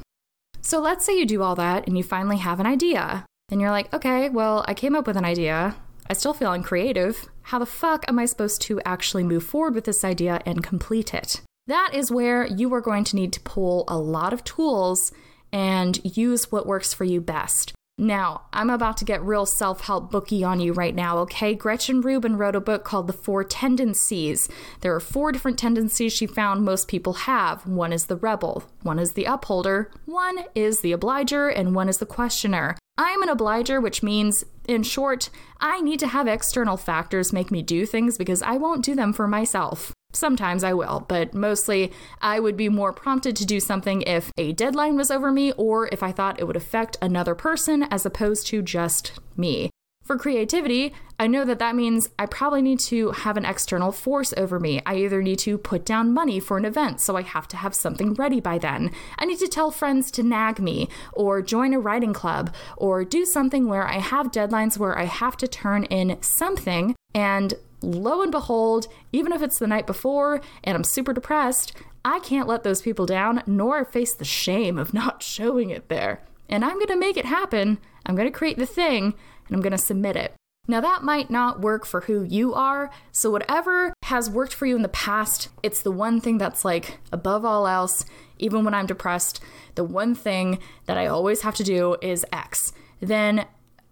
So, 0.60 0.80
let's 0.80 1.06
say 1.06 1.18
you 1.18 1.24
do 1.24 1.42
all 1.42 1.54
that 1.54 1.86
and 1.86 1.96
you 1.96 2.04
finally 2.04 2.36
have 2.38 2.60
an 2.60 2.66
idea. 2.66 3.24
And 3.50 3.60
you're 3.60 3.70
like, 3.70 3.92
okay, 3.92 4.28
well, 4.28 4.64
I 4.66 4.74
came 4.74 4.94
up 4.94 5.06
with 5.06 5.16
an 5.16 5.24
idea. 5.24 5.76
I 6.08 6.14
still 6.14 6.34
feel 6.34 6.52
uncreative. 6.52 7.28
How 7.42 7.58
the 7.58 7.66
fuck 7.66 8.04
am 8.08 8.18
I 8.18 8.26
supposed 8.26 8.62
to 8.62 8.80
actually 8.84 9.24
move 9.24 9.44
forward 9.44 9.74
with 9.74 9.84
this 9.84 10.04
idea 10.04 10.40
and 10.46 10.62
complete 10.62 11.14
it? 11.14 11.40
That 11.66 11.90
is 11.94 12.10
where 12.10 12.46
you 12.46 12.72
are 12.74 12.80
going 12.80 13.04
to 13.04 13.16
need 13.16 13.32
to 13.34 13.40
pull 13.40 13.84
a 13.88 13.98
lot 13.98 14.32
of 14.32 14.44
tools 14.44 15.12
and 15.52 16.00
use 16.16 16.50
what 16.50 16.66
works 16.66 16.92
for 16.92 17.04
you 17.04 17.20
best. 17.20 17.72
Now, 18.02 18.46
I'm 18.52 18.68
about 18.68 18.96
to 18.96 19.04
get 19.04 19.22
real 19.22 19.46
self 19.46 19.82
help 19.82 20.10
booky 20.10 20.42
on 20.42 20.58
you 20.58 20.72
right 20.72 20.92
now, 20.92 21.18
okay? 21.18 21.54
Gretchen 21.54 22.00
Rubin 22.00 22.36
wrote 22.36 22.56
a 22.56 22.60
book 22.60 22.82
called 22.82 23.06
The 23.06 23.12
Four 23.12 23.44
Tendencies. 23.44 24.48
There 24.80 24.92
are 24.92 24.98
four 24.98 25.30
different 25.30 25.56
tendencies 25.56 26.12
she 26.12 26.26
found 26.26 26.64
most 26.64 26.88
people 26.88 27.12
have. 27.12 27.64
One 27.64 27.92
is 27.92 28.06
the 28.06 28.16
rebel, 28.16 28.64
one 28.82 28.98
is 28.98 29.12
the 29.12 29.26
upholder, 29.26 29.88
one 30.04 30.46
is 30.52 30.80
the 30.80 30.90
obliger, 30.90 31.48
and 31.48 31.76
one 31.76 31.88
is 31.88 31.98
the 31.98 32.04
questioner. 32.04 32.76
I'm 32.98 33.22
an 33.22 33.28
obliger, 33.28 33.80
which 33.80 34.02
means, 34.02 34.42
in 34.66 34.82
short, 34.82 35.30
I 35.60 35.80
need 35.80 36.00
to 36.00 36.08
have 36.08 36.26
external 36.26 36.76
factors 36.76 37.32
make 37.32 37.52
me 37.52 37.62
do 37.62 37.86
things 37.86 38.18
because 38.18 38.42
I 38.42 38.56
won't 38.56 38.84
do 38.84 38.96
them 38.96 39.12
for 39.12 39.28
myself. 39.28 39.92
Sometimes 40.12 40.62
I 40.62 40.74
will, 40.74 41.04
but 41.08 41.34
mostly 41.34 41.92
I 42.20 42.38
would 42.38 42.56
be 42.56 42.68
more 42.68 42.92
prompted 42.92 43.34
to 43.36 43.46
do 43.46 43.60
something 43.60 44.02
if 44.02 44.30
a 44.36 44.52
deadline 44.52 44.96
was 44.96 45.10
over 45.10 45.32
me 45.32 45.52
or 45.52 45.88
if 45.88 46.02
I 46.02 46.12
thought 46.12 46.38
it 46.38 46.46
would 46.46 46.56
affect 46.56 46.98
another 47.00 47.34
person 47.34 47.84
as 47.84 48.04
opposed 48.04 48.46
to 48.48 48.62
just 48.62 49.18
me. 49.36 49.70
For 50.02 50.18
creativity, 50.18 50.92
I 51.18 51.28
know 51.28 51.44
that 51.44 51.60
that 51.60 51.76
means 51.76 52.08
I 52.18 52.26
probably 52.26 52.60
need 52.60 52.80
to 52.80 53.12
have 53.12 53.36
an 53.36 53.44
external 53.44 53.92
force 53.92 54.34
over 54.36 54.58
me. 54.58 54.82
I 54.84 54.96
either 54.96 55.22
need 55.22 55.38
to 55.40 55.56
put 55.56 55.84
down 55.84 56.12
money 56.12 56.40
for 56.40 56.56
an 56.56 56.64
event, 56.64 57.00
so 57.00 57.16
I 57.16 57.22
have 57.22 57.46
to 57.48 57.56
have 57.56 57.72
something 57.72 58.14
ready 58.14 58.40
by 58.40 58.58
then. 58.58 58.90
I 59.16 59.26
need 59.26 59.38
to 59.38 59.46
tell 59.46 59.70
friends 59.70 60.10
to 60.12 60.24
nag 60.24 60.58
me, 60.58 60.88
or 61.12 61.40
join 61.40 61.72
a 61.72 61.78
writing 61.78 62.12
club, 62.12 62.52
or 62.76 63.04
do 63.04 63.24
something 63.24 63.68
where 63.68 63.86
I 63.86 63.98
have 63.98 64.32
deadlines 64.32 64.76
where 64.76 64.98
I 64.98 65.04
have 65.04 65.36
to 65.36 65.46
turn 65.46 65.84
in 65.84 66.20
something. 66.20 66.96
And 67.14 67.54
lo 67.82 68.22
and 68.22 68.32
behold, 68.32 68.86
even 69.12 69.32
if 69.32 69.42
it's 69.42 69.58
the 69.58 69.66
night 69.66 69.86
before 69.86 70.40
and 70.64 70.76
I'm 70.76 70.84
super 70.84 71.12
depressed, 71.12 71.74
I 72.04 72.18
can't 72.20 72.48
let 72.48 72.62
those 72.62 72.82
people 72.82 73.06
down 73.06 73.42
nor 73.46 73.84
face 73.84 74.14
the 74.14 74.24
shame 74.24 74.78
of 74.78 74.94
not 74.94 75.22
showing 75.22 75.70
it 75.70 75.88
there. 75.88 76.22
And 76.48 76.64
I'm 76.64 76.78
gonna 76.78 76.96
make 76.96 77.16
it 77.16 77.26
happen. 77.26 77.78
I'm 78.06 78.16
gonna 78.16 78.30
create 78.30 78.58
the 78.58 78.66
thing 78.66 79.14
and 79.48 79.56
I'm 79.56 79.70
to 79.70 79.78
submit 79.78 80.16
it. 80.16 80.34
Now, 80.68 80.80
that 80.80 81.02
might 81.02 81.28
not 81.28 81.60
work 81.60 81.84
for 81.84 82.02
who 82.02 82.22
you 82.22 82.54
are, 82.54 82.88
so 83.10 83.30
whatever 83.30 83.92
has 84.04 84.30
worked 84.30 84.54
for 84.54 84.66
you 84.66 84.76
in 84.76 84.82
the 84.82 84.88
past, 84.88 85.48
it's 85.60 85.82
the 85.82 85.90
one 85.90 86.20
thing 86.20 86.38
that's 86.38 86.64
like 86.64 87.00
above 87.10 87.44
all 87.44 87.66
else, 87.66 88.04
even 88.38 88.64
when 88.64 88.72
I'm 88.72 88.86
depressed, 88.86 89.40
the 89.74 89.82
one 89.82 90.14
thing 90.14 90.60
that 90.86 90.96
I 90.96 91.06
always 91.06 91.42
have 91.42 91.56
to 91.56 91.64
do 91.64 91.96
is 92.00 92.24
X. 92.32 92.72
Then 93.00 93.46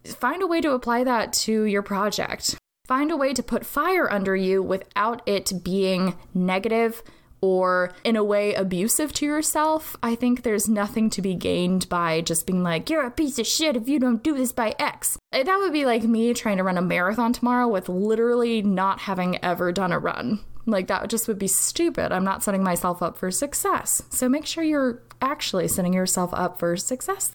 find 0.04 0.42
a 0.42 0.46
way 0.46 0.60
to 0.60 0.70
apply 0.70 1.02
that 1.02 1.32
to 1.32 1.64
your 1.64 1.82
project. 1.82 2.56
Find 2.90 3.12
a 3.12 3.16
way 3.16 3.32
to 3.34 3.42
put 3.44 3.64
fire 3.64 4.10
under 4.10 4.34
you 4.34 4.64
without 4.64 5.22
it 5.24 5.52
being 5.62 6.16
negative 6.34 7.04
or 7.40 7.92
in 8.02 8.16
a 8.16 8.24
way 8.24 8.52
abusive 8.52 9.12
to 9.12 9.24
yourself, 9.24 9.96
I 10.02 10.16
think 10.16 10.42
there's 10.42 10.68
nothing 10.68 11.08
to 11.10 11.22
be 11.22 11.36
gained 11.36 11.88
by 11.88 12.20
just 12.20 12.48
being 12.48 12.64
like, 12.64 12.90
you're 12.90 13.06
a 13.06 13.12
piece 13.12 13.38
of 13.38 13.46
shit 13.46 13.76
if 13.76 13.88
you 13.88 14.00
don't 14.00 14.24
do 14.24 14.34
this 14.34 14.50
by 14.50 14.74
X. 14.80 15.16
Eh, 15.32 15.44
that 15.44 15.58
would 15.58 15.72
be 15.72 15.86
like 15.86 16.02
me 16.02 16.34
trying 16.34 16.56
to 16.56 16.64
run 16.64 16.76
a 16.76 16.82
marathon 16.82 17.32
tomorrow 17.32 17.68
with 17.68 17.88
literally 17.88 18.60
not 18.60 18.98
having 18.98 19.38
ever 19.40 19.70
done 19.70 19.92
a 19.92 19.98
run. 20.00 20.40
Like, 20.66 20.88
that 20.88 21.08
just 21.08 21.28
would 21.28 21.38
be 21.38 21.46
stupid. 21.46 22.10
I'm 22.10 22.24
not 22.24 22.42
setting 22.42 22.64
myself 22.64 23.04
up 23.04 23.16
for 23.16 23.30
success. 23.30 24.02
So 24.10 24.28
make 24.28 24.46
sure 24.46 24.64
you're 24.64 25.00
actually 25.22 25.68
setting 25.68 25.92
yourself 25.92 26.30
up 26.34 26.58
for 26.58 26.76
success. 26.76 27.30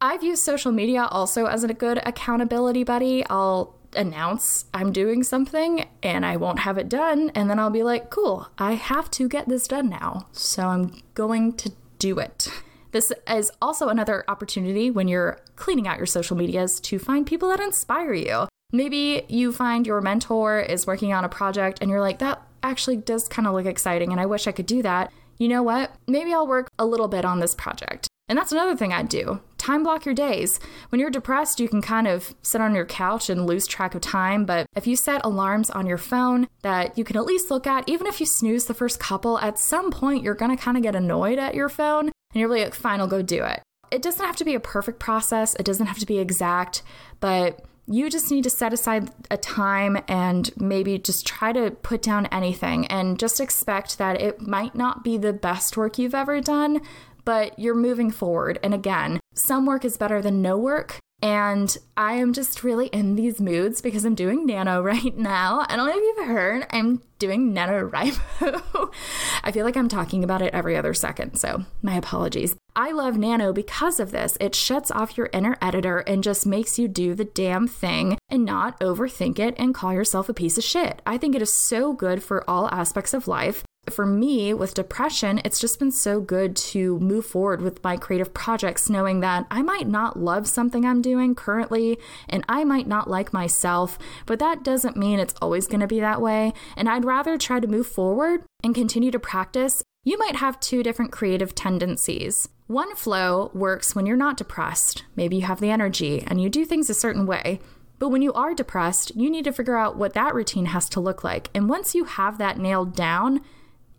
I've 0.00 0.24
used 0.24 0.42
social 0.42 0.72
media 0.72 1.04
also 1.04 1.46
as 1.46 1.62
a 1.62 1.72
good 1.72 2.00
accountability 2.04 2.82
buddy. 2.82 3.24
I'll 3.30 3.76
announce 3.94 4.66
I'm 4.72 4.92
doing 4.92 5.22
something 5.22 5.86
and 6.02 6.24
I 6.24 6.36
won't 6.36 6.60
have 6.60 6.78
it 6.78 6.88
done. 6.88 7.30
And 7.34 7.50
then 7.50 7.58
I'll 7.58 7.70
be 7.70 7.82
like, 7.82 8.10
cool, 8.10 8.48
I 8.58 8.72
have 8.74 9.10
to 9.12 9.28
get 9.28 9.48
this 9.48 9.66
done 9.66 9.88
now. 9.88 10.26
So 10.32 10.66
I'm 10.66 11.02
going 11.14 11.54
to 11.54 11.72
do 11.98 12.18
it. 12.18 12.48
This 12.92 13.12
is 13.28 13.52
also 13.62 13.88
another 13.88 14.24
opportunity 14.26 14.90
when 14.90 15.06
you're 15.06 15.38
cleaning 15.56 15.86
out 15.86 15.96
your 15.96 16.06
social 16.06 16.36
medias 16.36 16.80
to 16.80 16.98
find 16.98 17.26
people 17.26 17.48
that 17.50 17.60
inspire 17.60 18.14
you. 18.14 18.48
Maybe 18.72 19.24
you 19.28 19.52
find 19.52 19.86
your 19.86 20.00
mentor 20.00 20.60
is 20.60 20.86
working 20.86 21.12
on 21.12 21.24
a 21.24 21.28
project 21.28 21.78
and 21.80 21.90
you're 21.90 22.00
like, 22.00 22.18
that 22.18 22.42
actually 22.62 22.96
does 22.96 23.28
kind 23.28 23.46
of 23.46 23.54
look 23.54 23.66
exciting 23.66 24.12
and 24.12 24.20
I 24.20 24.26
wish 24.26 24.46
I 24.46 24.52
could 24.52 24.66
do 24.66 24.82
that. 24.82 25.12
you 25.38 25.48
know 25.48 25.62
what? 25.62 25.94
Maybe 26.06 26.34
I'll 26.34 26.46
work 26.46 26.68
a 26.78 26.84
little 26.84 27.08
bit 27.08 27.24
on 27.24 27.40
this 27.40 27.54
project. 27.54 28.09
And 28.30 28.38
that's 28.38 28.52
another 28.52 28.76
thing 28.76 28.92
I'd 28.92 29.08
do. 29.08 29.40
Time 29.58 29.82
block 29.82 30.06
your 30.06 30.14
days. 30.14 30.60
When 30.90 31.00
you're 31.00 31.10
depressed, 31.10 31.58
you 31.58 31.68
can 31.68 31.82
kind 31.82 32.06
of 32.06 32.32
sit 32.42 32.60
on 32.60 32.76
your 32.76 32.86
couch 32.86 33.28
and 33.28 33.44
lose 33.44 33.66
track 33.66 33.96
of 33.96 34.02
time. 34.02 34.44
But 34.44 34.66
if 34.76 34.86
you 34.86 34.94
set 34.94 35.24
alarms 35.24 35.68
on 35.68 35.84
your 35.84 35.98
phone 35.98 36.46
that 36.62 36.96
you 36.96 37.02
can 37.02 37.16
at 37.16 37.24
least 37.24 37.50
look 37.50 37.66
at, 37.66 37.88
even 37.88 38.06
if 38.06 38.20
you 38.20 38.26
snooze 38.26 38.66
the 38.66 38.72
first 38.72 39.00
couple, 39.00 39.36
at 39.40 39.58
some 39.58 39.90
point 39.90 40.22
you're 40.22 40.36
to 40.36 40.56
kind 40.56 40.76
of 40.76 40.84
get 40.84 40.94
annoyed 40.94 41.40
at 41.40 41.56
your 41.56 41.68
phone 41.68 42.06
and 42.06 42.40
you're 42.40 42.48
like, 42.48 42.72
fine, 42.72 43.00
I'll 43.00 43.08
go 43.08 43.20
do 43.20 43.42
it. 43.42 43.62
It 43.90 44.00
doesn't 44.00 44.24
have 44.24 44.36
to 44.36 44.44
be 44.44 44.54
a 44.54 44.60
perfect 44.60 45.00
process, 45.00 45.56
it 45.56 45.64
doesn't 45.64 45.86
have 45.86 45.98
to 45.98 46.06
be 46.06 46.20
exact, 46.20 46.84
but 47.18 47.64
you 47.90 48.08
just 48.08 48.30
need 48.30 48.44
to 48.44 48.50
set 48.50 48.72
aside 48.72 49.10
a 49.32 49.36
time 49.36 49.98
and 50.06 50.56
maybe 50.56 50.96
just 50.96 51.26
try 51.26 51.52
to 51.52 51.72
put 51.72 52.02
down 52.02 52.26
anything 52.26 52.86
and 52.86 53.18
just 53.18 53.40
expect 53.40 53.98
that 53.98 54.20
it 54.20 54.40
might 54.40 54.76
not 54.76 55.02
be 55.02 55.18
the 55.18 55.32
best 55.32 55.76
work 55.76 55.98
you've 55.98 56.14
ever 56.14 56.40
done, 56.40 56.80
but 57.24 57.58
you're 57.58 57.74
moving 57.74 58.10
forward. 58.10 58.58
And 58.62 58.74
again, 58.74 59.20
some 59.34 59.66
work 59.66 59.84
is 59.84 59.96
better 59.96 60.20
than 60.22 60.42
no 60.42 60.56
work. 60.56 60.98
And 61.22 61.76
I 61.98 62.14
am 62.14 62.32
just 62.32 62.64
really 62.64 62.86
in 62.86 63.14
these 63.14 63.40
moods 63.40 63.82
because 63.82 64.04
I'm 64.04 64.14
doing 64.14 64.46
Nano 64.46 64.82
right 64.82 65.16
now. 65.16 65.66
I 65.68 65.76
don't 65.76 65.86
know 65.86 65.96
if 65.96 66.16
you've 66.16 66.26
heard, 66.26 66.66
I'm 66.70 67.02
doing 67.18 67.52
NaNoWriMo. 67.54 68.94
I 69.44 69.52
feel 69.52 69.66
like 69.66 69.76
I'm 69.76 69.88
talking 69.88 70.24
about 70.24 70.40
it 70.40 70.54
every 70.54 70.76
other 70.76 70.94
second, 70.94 71.36
so 71.36 71.66
my 71.82 71.94
apologies. 71.96 72.56
I 72.74 72.92
love 72.92 73.18
Nano 73.18 73.52
because 73.52 74.00
of 74.00 74.10
this. 74.12 74.38
It 74.40 74.54
shuts 74.54 74.90
off 74.90 75.18
your 75.18 75.28
inner 75.32 75.58
editor 75.60 75.98
and 75.98 76.24
just 76.24 76.46
makes 76.46 76.78
you 76.78 76.88
do 76.88 77.14
the 77.14 77.24
damn 77.24 77.68
thing 77.68 78.16
and 78.30 78.44
not 78.44 78.80
overthink 78.80 79.38
it 79.38 79.54
and 79.58 79.74
call 79.74 79.92
yourself 79.92 80.30
a 80.30 80.34
piece 80.34 80.56
of 80.56 80.64
shit. 80.64 81.02
I 81.04 81.18
think 81.18 81.34
it 81.34 81.42
is 81.42 81.52
so 81.52 81.92
good 81.92 82.22
for 82.22 82.48
all 82.48 82.70
aspects 82.70 83.12
of 83.12 83.28
life 83.28 83.64
for 83.90 84.06
me 84.06 84.54
with 84.54 84.74
depression, 84.74 85.40
it's 85.44 85.58
just 85.58 85.78
been 85.78 85.90
so 85.90 86.20
good 86.20 86.56
to 86.56 86.98
move 87.00 87.26
forward 87.26 87.60
with 87.60 87.82
my 87.84 87.96
creative 87.96 88.32
projects, 88.32 88.88
knowing 88.88 89.20
that 89.20 89.46
I 89.50 89.62
might 89.62 89.88
not 89.88 90.18
love 90.18 90.46
something 90.46 90.84
I'm 90.84 91.02
doing 91.02 91.34
currently 91.34 91.98
and 92.28 92.44
I 92.48 92.64
might 92.64 92.86
not 92.86 93.10
like 93.10 93.32
myself, 93.32 93.98
but 94.26 94.38
that 94.38 94.62
doesn't 94.62 94.96
mean 94.96 95.18
it's 95.18 95.34
always 95.42 95.66
going 95.66 95.80
to 95.80 95.86
be 95.86 96.00
that 96.00 96.20
way. 96.20 96.52
And 96.76 96.88
I'd 96.88 97.04
rather 97.04 97.36
try 97.36 97.60
to 97.60 97.66
move 97.66 97.86
forward 97.86 98.44
and 98.64 98.74
continue 98.74 99.10
to 99.10 99.18
practice. 99.18 99.82
You 100.04 100.16
might 100.18 100.36
have 100.36 100.60
two 100.60 100.82
different 100.82 101.12
creative 101.12 101.54
tendencies. 101.54 102.48
One 102.66 102.94
flow 102.94 103.50
works 103.52 103.94
when 103.94 104.06
you're 104.06 104.16
not 104.16 104.36
depressed. 104.36 105.04
Maybe 105.16 105.36
you 105.36 105.42
have 105.42 105.60
the 105.60 105.70
energy 105.70 106.24
and 106.26 106.40
you 106.40 106.48
do 106.48 106.64
things 106.64 106.88
a 106.88 106.94
certain 106.94 107.26
way. 107.26 107.60
But 108.00 108.08
when 108.08 108.22
you 108.22 108.32
are 108.32 108.54
depressed, 108.54 109.14
you 109.14 109.30
need 109.30 109.44
to 109.44 109.52
figure 109.52 109.76
out 109.76 109.98
what 109.98 110.14
that 110.14 110.34
routine 110.34 110.66
has 110.66 110.88
to 110.90 111.00
look 111.00 111.22
like. 111.22 111.50
And 111.54 111.68
once 111.68 111.94
you 111.94 112.04
have 112.04 112.38
that 112.38 112.58
nailed 112.58 112.96
down, 112.96 113.42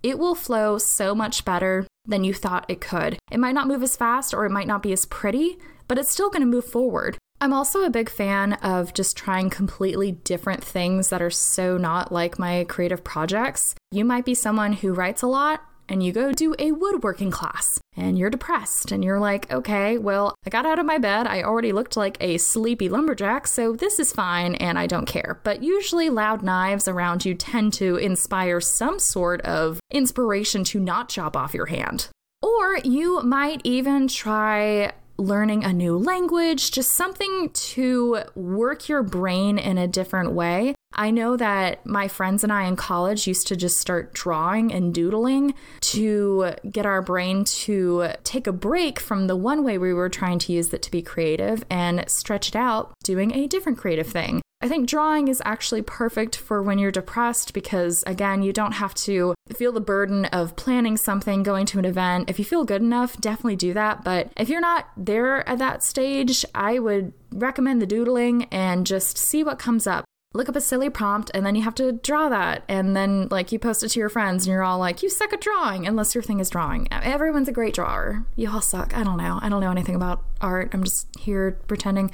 it 0.04 0.20
will 0.20 0.36
flow 0.36 0.78
so 0.78 1.14
much 1.14 1.46
better 1.46 1.86
than 2.06 2.24
you 2.24 2.34
thought 2.34 2.66
it 2.68 2.82
could. 2.82 3.18
It 3.32 3.40
might 3.40 3.54
not 3.54 3.68
move 3.68 3.84
as 3.84 3.96
fast 3.96 4.34
or 4.34 4.46
it 4.46 4.52
might 4.52 4.68
not 4.68 4.84
be 4.84 4.94
as 4.94 5.06
pretty, 5.06 5.58
but 5.88 5.98
it's 5.98 6.12
still 6.12 6.30
going 6.30 6.42
to 6.42 6.48
move 6.48 6.66
forward. 6.66 7.18
I'm 7.40 7.54
also 7.54 7.84
a 7.84 7.90
big 7.90 8.10
fan 8.10 8.54
of 8.54 8.94
just 8.94 9.18
trying 9.18 9.50
completely 9.50 10.12
different 10.12 10.64
things 10.64 11.10
that 11.10 11.24
are 11.24 11.32
so 11.32 11.78
not 11.78 12.12
like 12.12 12.38
my 12.38 12.66
creative 12.66 13.04
projects. 13.04 13.74
You 13.92 14.06
might 14.06 14.26
be 14.26 14.36
someone 14.36 14.74
who 14.74 14.94
writes 14.94 15.24
a 15.24 15.28
lot 15.28 15.62
and 15.92 16.02
you 16.02 16.14
go 16.14 16.32
do 16.32 16.56
a 16.58 16.72
woodworking 16.72 17.32
class 17.32 17.78
and 17.98 18.18
you're 18.18 18.30
depressed 18.30 18.94
and 18.94 19.04
you're 19.04 19.20
like, 19.20 19.52
okay, 19.52 19.98
well, 19.98 20.34
I 20.46 20.50
got 20.50 20.66
out 20.66 20.80
of 20.80 20.86
my 20.86 20.98
bed. 20.98 21.28
I 21.28 21.44
already 21.44 21.74
looked 21.74 21.98
like 21.98 22.16
a 22.22 22.38
sleepy 22.38 22.88
lumberjack, 22.88 23.46
so 23.46 23.74
this 23.74 24.00
is 24.00 24.14
fine 24.14 24.56
and 24.56 24.80
I 24.80 24.88
don't 24.88 25.06
care. 25.06 25.42
But 25.44 25.62
usually, 25.62 26.10
loud 26.10 26.44
knives 26.44 26.88
around 26.88 27.26
you 27.26 27.34
tend 27.34 27.74
to 27.74 27.98
inspire 27.98 28.62
some 28.62 29.00
sort 29.00 29.42
of 29.42 29.82
inspiration 29.92 30.64
to 30.66 30.80
not 30.80 31.10
chop 31.10 31.36
off 31.36 31.54
your 31.54 31.66
hand. 31.66 32.08
Or 32.42 32.78
you 32.78 33.22
might 33.22 33.60
even 33.66 34.08
try 34.08 34.94
learning 35.18 35.66
a 35.66 35.74
new 35.74 35.98
language, 35.98 36.72
just 36.72 36.92
something 36.92 37.50
to 37.50 38.22
work 38.34 38.88
your 38.88 39.04
brain 39.04 39.58
in 39.58 39.78
a 39.78 39.88
different 39.88 40.32
way. 40.32 40.74
I 40.94 41.12
know 41.12 41.38
that 41.38 41.86
my 41.86 42.08
friends 42.08 42.44
and 42.44 42.52
I 42.52 42.64
in 42.64 42.76
college 42.76 43.28
used 43.28 43.48
to 43.48 43.56
just 43.56 43.80
start 43.80 44.14
drawing 44.14 44.72
and 44.74 44.94
doodling 44.94 45.54
to 45.82 46.54
get 46.70 46.86
our 46.86 47.02
brain 47.02 47.44
to 47.46 48.10
take 48.24 48.48
a 48.48 48.52
break 48.52 49.00
from 49.00 49.28
the 49.28 49.36
one 49.36 49.64
way 49.64 49.78
we 49.78 49.94
were 49.94 50.10
trying 50.10 50.40
to 50.40 50.54
use 50.54 50.74
it 50.74 50.82
to 50.84 50.92
be 50.92 51.02
creative 51.02 51.64
and 51.70 52.10
stretch 52.10 52.50
it 52.50 52.56
out 52.56 52.94
doing 53.04 53.34
a 53.34 53.48
different 53.48 53.78
creative 53.78 54.08
thing. 54.08 54.42
I 54.64 54.68
think 54.68 54.88
drawing 54.88 55.28
is 55.28 55.42
actually 55.44 55.82
perfect 55.82 56.36
for 56.36 56.62
when 56.62 56.78
you're 56.78 56.92
depressed 56.92 57.52
because, 57.56 58.04
again, 58.06 58.44
you 58.44 58.54
don't 58.54 58.74
have 58.74 58.94
to 58.96 59.34
feel 59.56 59.72
the 59.72 59.82
burden 59.82 60.26
of 60.26 60.56
planning 60.56 60.98
something, 60.98 61.42
going 61.42 61.66
to 61.68 61.80
an 61.80 61.86
event. 61.86 62.30
If 62.30 62.38
you 62.38 62.46
feel 62.46 62.64
good 62.64 62.84
enough, 62.84 63.20
definitely 63.20 63.56
do 63.56 63.74
that. 63.74 64.04
But 64.04 64.32
if 64.38 64.50
you're 64.50 64.62
not 64.62 64.90
there 64.96 65.48
at 65.50 65.58
that 65.58 65.84
stage, 65.84 66.46
I 66.54 66.78
would 66.78 67.12
recommend 67.32 67.82
the 67.82 67.88
doodling 67.88 68.44
and 68.52 68.86
just 68.86 69.18
see 69.18 69.44
what 69.44 69.58
comes 69.58 69.88
up 69.88 70.06
look 70.34 70.48
up 70.48 70.56
a 70.56 70.62
silly 70.62 70.90
prompt 70.90 71.30
and 71.34 71.46
then 71.46 71.56
you 71.56 71.62
have 71.62 71.76
to 71.76 71.92
draw 71.92 72.30
that 72.30 72.64
and 72.68 72.96
then 72.96 73.28
like 73.30 73.52
you 73.52 73.60
post 73.60 73.84
it 73.84 73.90
to 73.90 74.00
your 74.00 74.10
friends 74.10 74.46
and 74.46 74.52
you're 74.52 74.64
all 74.64 74.80
like 74.80 75.04
you 75.04 75.10
suck 75.10 75.34
at 75.34 75.42
drawing 75.42 75.86
unless 75.86 76.16
your 76.16 76.22
thing 76.22 76.40
is 76.40 76.50
drawing 76.50 76.88
everyone's 76.92 77.48
a 77.48 77.52
great 77.52 77.74
drawer 77.74 78.26
you 78.36 78.50
all 78.50 78.62
suck 78.62 78.96
i 78.96 79.04
don't 79.04 79.18
know 79.18 79.40
i 79.42 79.50
don't 79.50 79.62
know 79.62 79.72
anything 79.72 79.96
about 79.96 80.24
art 80.40 80.70
i'm 80.74 80.84
just 80.84 81.08
here 81.20 81.60
pretending 81.68 82.12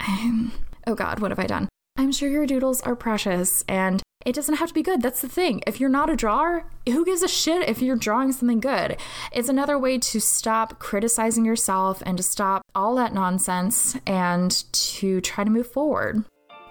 I'm, 0.00 0.52
oh 0.86 0.94
god 0.94 1.20
what 1.20 1.30
have 1.30 1.38
i 1.38 1.46
done 1.46 1.68
i'm 1.98 2.12
sure 2.12 2.30
your 2.30 2.46
doodles 2.46 2.80
are 2.82 2.96
precious 2.96 3.62
and 3.68 4.02
it 4.24 4.34
doesn't 4.34 4.54
have 4.54 4.68
to 4.68 4.74
be 4.74 4.82
good. 4.82 5.02
That's 5.02 5.20
the 5.20 5.28
thing. 5.28 5.62
If 5.66 5.80
you're 5.80 5.90
not 5.90 6.08
a 6.08 6.16
drawer, 6.16 6.64
who 6.86 7.04
gives 7.04 7.22
a 7.22 7.28
shit 7.28 7.68
if 7.68 7.82
you're 7.82 7.94
drawing 7.94 8.32
something 8.32 8.58
good? 8.58 8.96
It's 9.32 9.50
another 9.50 9.78
way 9.78 9.98
to 9.98 10.18
stop 10.18 10.78
criticizing 10.78 11.44
yourself 11.44 12.02
and 12.06 12.16
to 12.16 12.22
stop 12.22 12.62
all 12.74 12.94
that 12.94 13.12
nonsense 13.12 13.98
and 14.06 14.50
to 14.72 15.20
try 15.20 15.44
to 15.44 15.50
move 15.50 15.66
forward. 15.66 16.24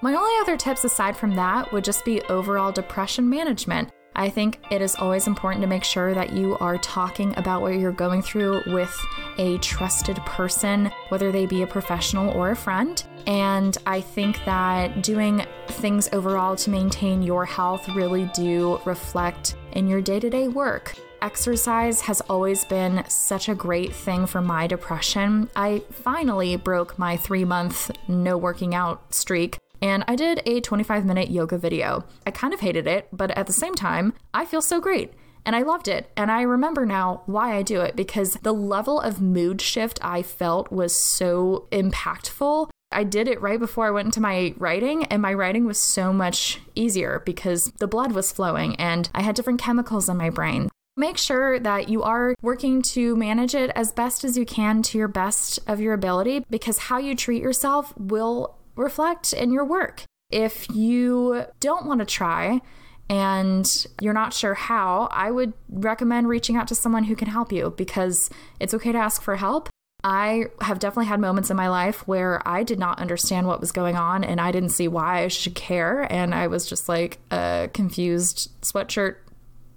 My 0.03 0.15
only 0.15 0.33
other 0.41 0.57
tips 0.57 0.83
aside 0.83 1.15
from 1.15 1.33
that 1.35 1.71
would 1.71 1.85
just 1.85 2.03
be 2.03 2.21
overall 2.23 2.73
depression 2.73 3.29
management. 3.29 3.89
I 4.17 4.29
think 4.29 4.59
it 4.69 4.81
is 4.81 4.97
always 4.97 5.27
important 5.27 5.61
to 5.61 5.67
make 5.67 5.85
sure 5.85 6.13
that 6.13 6.33
you 6.33 6.57
are 6.57 6.77
talking 6.77 7.33
about 7.37 7.61
what 7.61 7.79
you're 7.79 7.93
going 7.93 8.21
through 8.21 8.63
with 8.67 8.93
a 9.37 9.59
trusted 9.59 10.17
person, 10.25 10.91
whether 11.07 11.31
they 11.31 11.45
be 11.45 11.61
a 11.61 11.67
professional 11.67 12.31
or 12.31 12.51
a 12.51 12.55
friend. 12.55 13.01
And 13.27 13.77
I 13.85 14.01
think 14.01 14.43
that 14.43 15.03
doing 15.03 15.45
things 15.69 16.09
overall 16.11 16.57
to 16.57 16.69
maintain 16.69 17.23
your 17.23 17.45
health 17.45 17.87
really 17.95 18.29
do 18.33 18.81
reflect 18.83 19.55
in 19.71 19.87
your 19.87 20.01
day 20.01 20.19
to 20.19 20.29
day 20.29 20.49
work. 20.49 20.95
Exercise 21.21 22.01
has 22.01 22.19
always 22.29 22.65
been 22.65 23.05
such 23.07 23.47
a 23.47 23.55
great 23.55 23.95
thing 23.95 24.25
for 24.25 24.41
my 24.41 24.67
depression. 24.67 25.49
I 25.55 25.81
finally 25.91 26.57
broke 26.57 26.99
my 26.99 27.15
three 27.15 27.45
month 27.45 27.89
no 28.09 28.37
working 28.37 28.75
out 28.75 29.13
streak 29.13 29.59
and 29.83 30.05
I 30.07 30.15
did 30.15 30.41
a 30.45 30.61
25 30.61 31.05
minute 31.05 31.29
yoga 31.29 31.57
video. 31.57 32.05
I 32.25 32.31
kind 32.31 32.53
of 32.53 32.61
hated 32.61 32.87
it, 32.87 33.09
but 33.11 33.31
at 33.31 33.47
the 33.47 33.53
same 33.53 33.75
time, 33.75 34.13
I 34.33 34.45
feel 34.45 34.61
so 34.61 34.79
great. 34.79 35.13
And 35.45 35.57
I 35.57 35.63
loved 35.63 35.89
it. 35.89 36.09
And 36.15 36.31
I 36.31 36.43
remember 36.43 36.85
now 36.85 37.23
why 37.25 37.57
I 37.57 37.63
do 37.63 37.81
it 37.81 37.97
because 37.97 38.35
the 38.43 38.53
level 38.53 39.01
of 39.01 39.21
mood 39.21 39.59
shift 39.59 39.99
I 40.01 40.23
felt 40.23 40.71
was 40.71 40.95
so 40.95 41.67
impactful. 41.73 42.69
I 42.93 43.03
did 43.03 43.27
it 43.27 43.41
right 43.41 43.59
before 43.59 43.85
I 43.85 43.91
went 43.91 44.05
into 44.05 44.21
my 44.21 44.53
writing, 44.57 45.03
and 45.05 45.21
my 45.21 45.33
writing 45.33 45.65
was 45.65 45.81
so 45.81 46.13
much 46.13 46.61
easier 46.75 47.21
because 47.25 47.65
the 47.79 47.87
blood 47.87 48.13
was 48.13 48.31
flowing 48.31 48.75
and 48.77 49.09
I 49.13 49.21
had 49.21 49.35
different 49.35 49.59
chemicals 49.59 50.07
in 50.07 50.15
my 50.15 50.29
brain. 50.29 50.69
Make 50.95 51.17
sure 51.17 51.59
that 51.59 51.89
you 51.89 52.03
are 52.03 52.35
working 52.41 52.83
to 52.93 53.17
manage 53.17 53.55
it 53.55 53.71
as 53.75 53.91
best 53.91 54.23
as 54.23 54.37
you 54.37 54.45
can 54.45 54.81
to 54.83 54.97
your 54.97 55.07
best 55.09 55.59
of 55.67 55.81
your 55.81 55.93
ability 55.93 56.45
because 56.49 56.77
how 56.77 56.99
you 56.99 57.15
treat 57.15 57.41
yourself 57.41 57.93
will 57.97 58.55
reflect 58.75 59.33
in 59.33 59.51
your 59.51 59.65
work. 59.65 60.03
If 60.29 60.69
you 60.69 61.45
don't 61.59 61.85
want 61.85 61.99
to 61.99 62.05
try 62.05 62.61
and 63.09 63.85
you're 64.01 64.13
not 64.13 64.33
sure 64.33 64.53
how, 64.53 65.07
I 65.11 65.29
would 65.29 65.53
recommend 65.69 66.27
reaching 66.27 66.55
out 66.55 66.67
to 66.69 66.75
someone 66.75 67.03
who 67.03 67.15
can 67.15 67.27
help 67.27 67.51
you 67.51 67.73
because 67.77 68.29
it's 68.59 68.73
okay 68.73 68.91
to 68.91 68.97
ask 68.97 69.21
for 69.21 69.35
help. 69.35 69.69
I 70.03 70.45
have 70.61 70.79
definitely 70.79 71.05
had 71.05 71.19
moments 71.19 71.49
in 71.49 71.55
my 71.55 71.69
life 71.69 72.07
where 72.07 72.45
I 72.47 72.63
did 72.63 72.77
not 72.77 72.99
understand 72.99 73.47
what 73.47 73.61
was 73.61 73.71
going 73.71 73.95
on 73.95 74.23
and 74.23 74.41
I 74.41 74.51
didn't 74.51 74.69
see 74.69 74.87
why 74.87 75.23
I 75.23 75.27
should 75.29 75.55
care. 75.55 76.11
And 76.11 76.35
I 76.35 76.47
was 76.47 76.65
just 76.65 76.89
like 76.89 77.19
a 77.31 77.69
confused 77.73 78.51
sweatshirt 78.61 79.17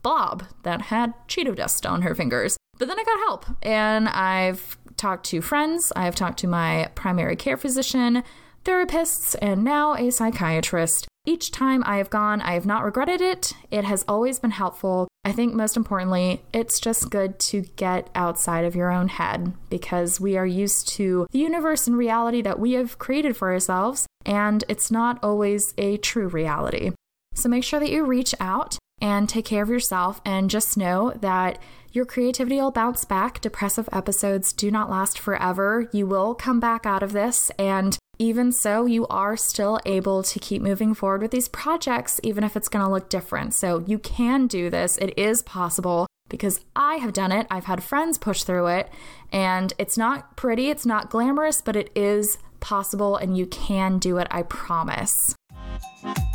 blob 0.03 0.45
that 0.63 0.83
had 0.83 1.15
Cheeto 1.29 1.55
dust 1.55 1.87
on 1.87 2.03
her 2.03 2.15
fingers. 2.15 2.57
But 2.79 2.89
then 2.89 2.99
I 2.99 3.05
got 3.05 3.19
help 3.19 3.47
and 3.63 4.09
I've 4.09 4.77
talked 4.97 5.27
to 5.27 5.41
friends, 5.41 5.93
I've 5.95 6.15
talked 6.15 6.39
to 6.41 6.47
my 6.47 6.91
primary 6.95 7.37
care 7.37 7.57
physician, 7.57 8.25
therapists, 8.66 9.35
and 9.40 9.64
now 9.64 9.94
a 9.94 10.11
psychiatrist. 10.11 11.07
Each 11.24 11.50
time 11.50 11.83
I 11.87 11.96
have 11.96 12.11
gone, 12.11 12.40
I 12.40 12.52
have 12.52 12.66
not 12.66 12.85
regretted 12.85 13.20
it. 13.20 13.52
It 13.70 13.85
has 13.85 14.05
always 14.07 14.38
been 14.38 14.50
helpful. 14.50 15.09
I 15.24 15.33
think 15.33 15.55
most 15.55 15.76
importantly, 15.76 16.42
it's 16.52 16.79
just 16.79 17.11
good 17.11 17.38
to 17.40 17.62
get 17.76 18.11
outside 18.14 18.64
of 18.64 18.76
your 18.76 18.92
own 18.92 19.09
head 19.09 19.55
because 19.70 20.20
we 20.20 20.37
are 20.37 20.46
used 20.46 20.88
to 20.90 21.26
the 21.33 21.38
universe 21.38 21.87
and 21.88 21.96
reality 21.96 22.42
that 22.42 22.61
we 22.61 22.72
have 22.74 22.98
created 22.98 23.37
for 23.37 23.50
ourselves, 23.50 24.07
and 24.24 24.62
it's 24.68 24.90
not 24.90 25.18
always 25.22 25.74
a 25.79 25.96
true 25.96 26.29
reality. 26.29 26.92
So 27.35 27.48
make 27.48 27.64
sure 27.64 27.81
that 27.81 27.90
you 27.90 28.05
reach 28.05 28.35
out 28.38 28.79
and 29.00 29.29
take 29.29 29.44
care 29.44 29.62
of 29.62 29.68
yourself 29.68 30.20
and 30.24 30.48
just 30.48 30.76
know 30.76 31.12
that 31.20 31.59
Your 31.96 32.05
creativity 32.05 32.57
will 32.57 32.72
bounce 32.72 33.07
back. 33.07 33.40
Depressive 33.40 33.88
episodes 33.90 34.52
do 34.52 34.70
not 34.70 34.90
last 34.90 35.18
forever. 35.18 35.88
You 35.94 36.07
will 36.07 36.35
come 36.35 36.61
back 36.61 36.85
out 36.85 37.02
of 37.02 37.14
this, 37.14 37.50
and 37.59 37.96
even 38.18 38.52
so, 38.52 38.87
you 38.87 39.07
are 39.09 39.37
still 39.37 39.79
able 39.85 40.22
to 40.22 40.38
keep 40.38 40.62
moving 40.62 40.94
forward 40.94 41.22
with 41.22 41.31
these 41.31 41.48
projects, 41.48 42.20
even 42.22 42.44
if 42.44 42.57
it's 42.57 42.68
going 42.68 42.85
to 42.85 42.90
look 42.90 43.09
different. 43.09 43.55
So 43.55 43.85
you 43.87 43.98
can 43.98 44.46
do 44.46 44.70
this. 44.70 44.96
It 44.98 45.18
is 45.18 45.42
possible 45.42 46.07
because 46.29 46.61
I 46.74 46.96
have 46.96 47.12
done 47.12 47.33
it. 47.33 47.46
I've 47.50 47.66
had 47.66 47.83
friends 47.83 48.18
push 48.18 48.42
through 48.42 48.66
it, 48.68 48.90
and 49.33 49.72
it's 49.79 49.96
not 49.96 50.37
pretty, 50.37 50.70
it's 50.70 50.87
not 50.87 51.11
glamorous, 51.11 51.61
but 51.61 51.76
it 51.76 51.90
is 51.94 52.38
possible, 52.61 53.16
and 53.16 53.37
you 53.37 53.46
can 53.46 53.98
do 53.98 54.18
it. 54.18 54.26
I 54.31 54.42
promise. 54.42 55.12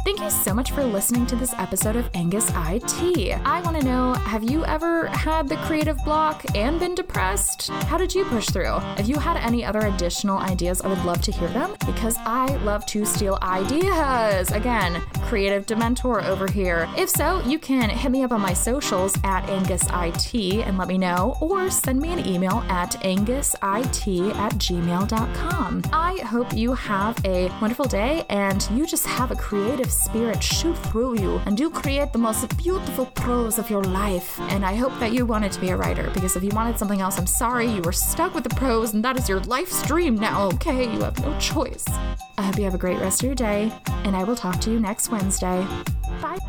Thank 0.04 0.20
you 0.20 0.30
so 0.30 0.54
much 0.54 0.72
for 0.72 0.84
listening 0.84 1.26
to 1.28 1.36
this 1.36 1.54
episode 1.54 1.96
of 1.96 2.10
Angus 2.14 2.50
IT. 2.50 3.40
I 3.46 3.62
want 3.62 3.80
to 3.80 3.86
know 3.86 4.14
have 4.14 4.44
you 4.44 4.66
ever 4.66 5.08
had 5.08 5.48
the 5.48 5.56
creative 5.58 5.98
block 6.04 6.44
and 6.54 6.80
been 6.80 6.96
depressed? 6.96 7.70
How 7.70 7.98
did 7.98 8.14
you 8.14 8.26
push 8.26 8.50
through? 8.50 8.78
If 8.98 9.08
you 9.08 9.18
had 9.18 9.38
any 9.38 9.64
other 9.64 9.80
additional 9.82 10.40
ideas, 10.40 10.82
I 10.82 10.90
would 10.90 11.06
love 11.06 11.22
to 11.22 11.32
hear 11.32 11.48
them 11.50 11.76
because 11.86 12.18
I 12.20 12.48
love 12.58 12.86
to 12.88 13.06
steal 13.06 13.38
ideas. 13.42 14.52
Again, 14.52 15.02
creative 15.28 15.66
dementor 15.66 16.24
over 16.26 16.52
here. 16.52 16.90
If 16.98 17.10
so, 17.10 17.42
you 17.46 17.58
can 17.58 17.90
hit 17.90 18.12
me 18.12 18.24
up 18.24 18.32
on 18.32 18.42
my 18.42 18.54
socials 18.54 19.16
at 19.24 19.50
Angus 19.50 19.84
IT 19.94 20.66
and 20.66 20.78
let 20.78 20.88
me 20.90 20.98
know, 20.98 21.38
or 21.40 21.70
send 21.70 22.02
me 22.02 22.12
an 22.12 22.26
email 22.28 22.66
at 22.68 23.00
angusit 23.06 23.56
at 23.62 24.54
gmail.com. 24.56 25.84
I 25.94 26.18
hope 26.26 26.54
you 26.54 26.74
have 26.74 27.24
a 27.24 27.48
wonderful 27.62 27.86
day 27.86 28.26
and 28.30 28.68
you 28.74 28.86
just 28.86 29.06
have 29.06 29.32
a 29.32 29.36
creative 29.36 29.61
creative 29.62 29.92
spirit 29.92 30.42
shoot 30.42 30.76
through 30.88 31.20
you 31.20 31.40
and 31.46 31.60
you 31.60 31.70
create 31.70 32.12
the 32.12 32.18
most 32.18 32.58
beautiful 32.58 33.06
prose 33.06 33.60
of 33.60 33.70
your 33.70 33.84
life. 33.84 34.40
And 34.50 34.66
I 34.66 34.76
hope 34.76 34.98
that 35.00 35.14
you 35.14 35.24
wanted 35.24 35.52
to 35.52 35.62
be 35.62 35.70
a 35.70 35.78
writer 35.78 36.10
because 36.16 36.36
if 36.36 36.44
you 36.44 36.50
wanted 36.50 36.80
something 36.80 37.00
else, 37.00 37.20
I'm 37.20 37.28
sorry, 37.28 37.68
you 37.68 37.82
were 37.84 37.92
stuck 37.92 38.34
with 38.34 38.44
the 38.44 38.56
prose 38.56 38.94
and 38.94 39.04
that 39.06 39.18
is 39.18 39.30
your 39.30 39.40
life's 39.42 39.86
dream 39.86 40.16
now, 40.16 40.48
okay? 40.54 40.92
You 40.92 41.02
have 41.02 41.20
no 41.20 41.38
choice. 41.40 41.86
I 42.38 42.44
hope 42.44 42.58
you 42.58 42.64
have 42.64 42.74
a 42.74 42.80
great 42.80 42.98
rest 42.98 43.22
of 43.22 43.28
your 43.28 43.36
day, 43.36 43.72
and 44.04 44.16
I 44.16 44.24
will 44.24 44.36
talk 44.36 44.60
to 44.62 44.72
you 44.72 44.80
next 44.80 45.12
Wednesday. 45.12 45.64
Bye. 46.22 46.40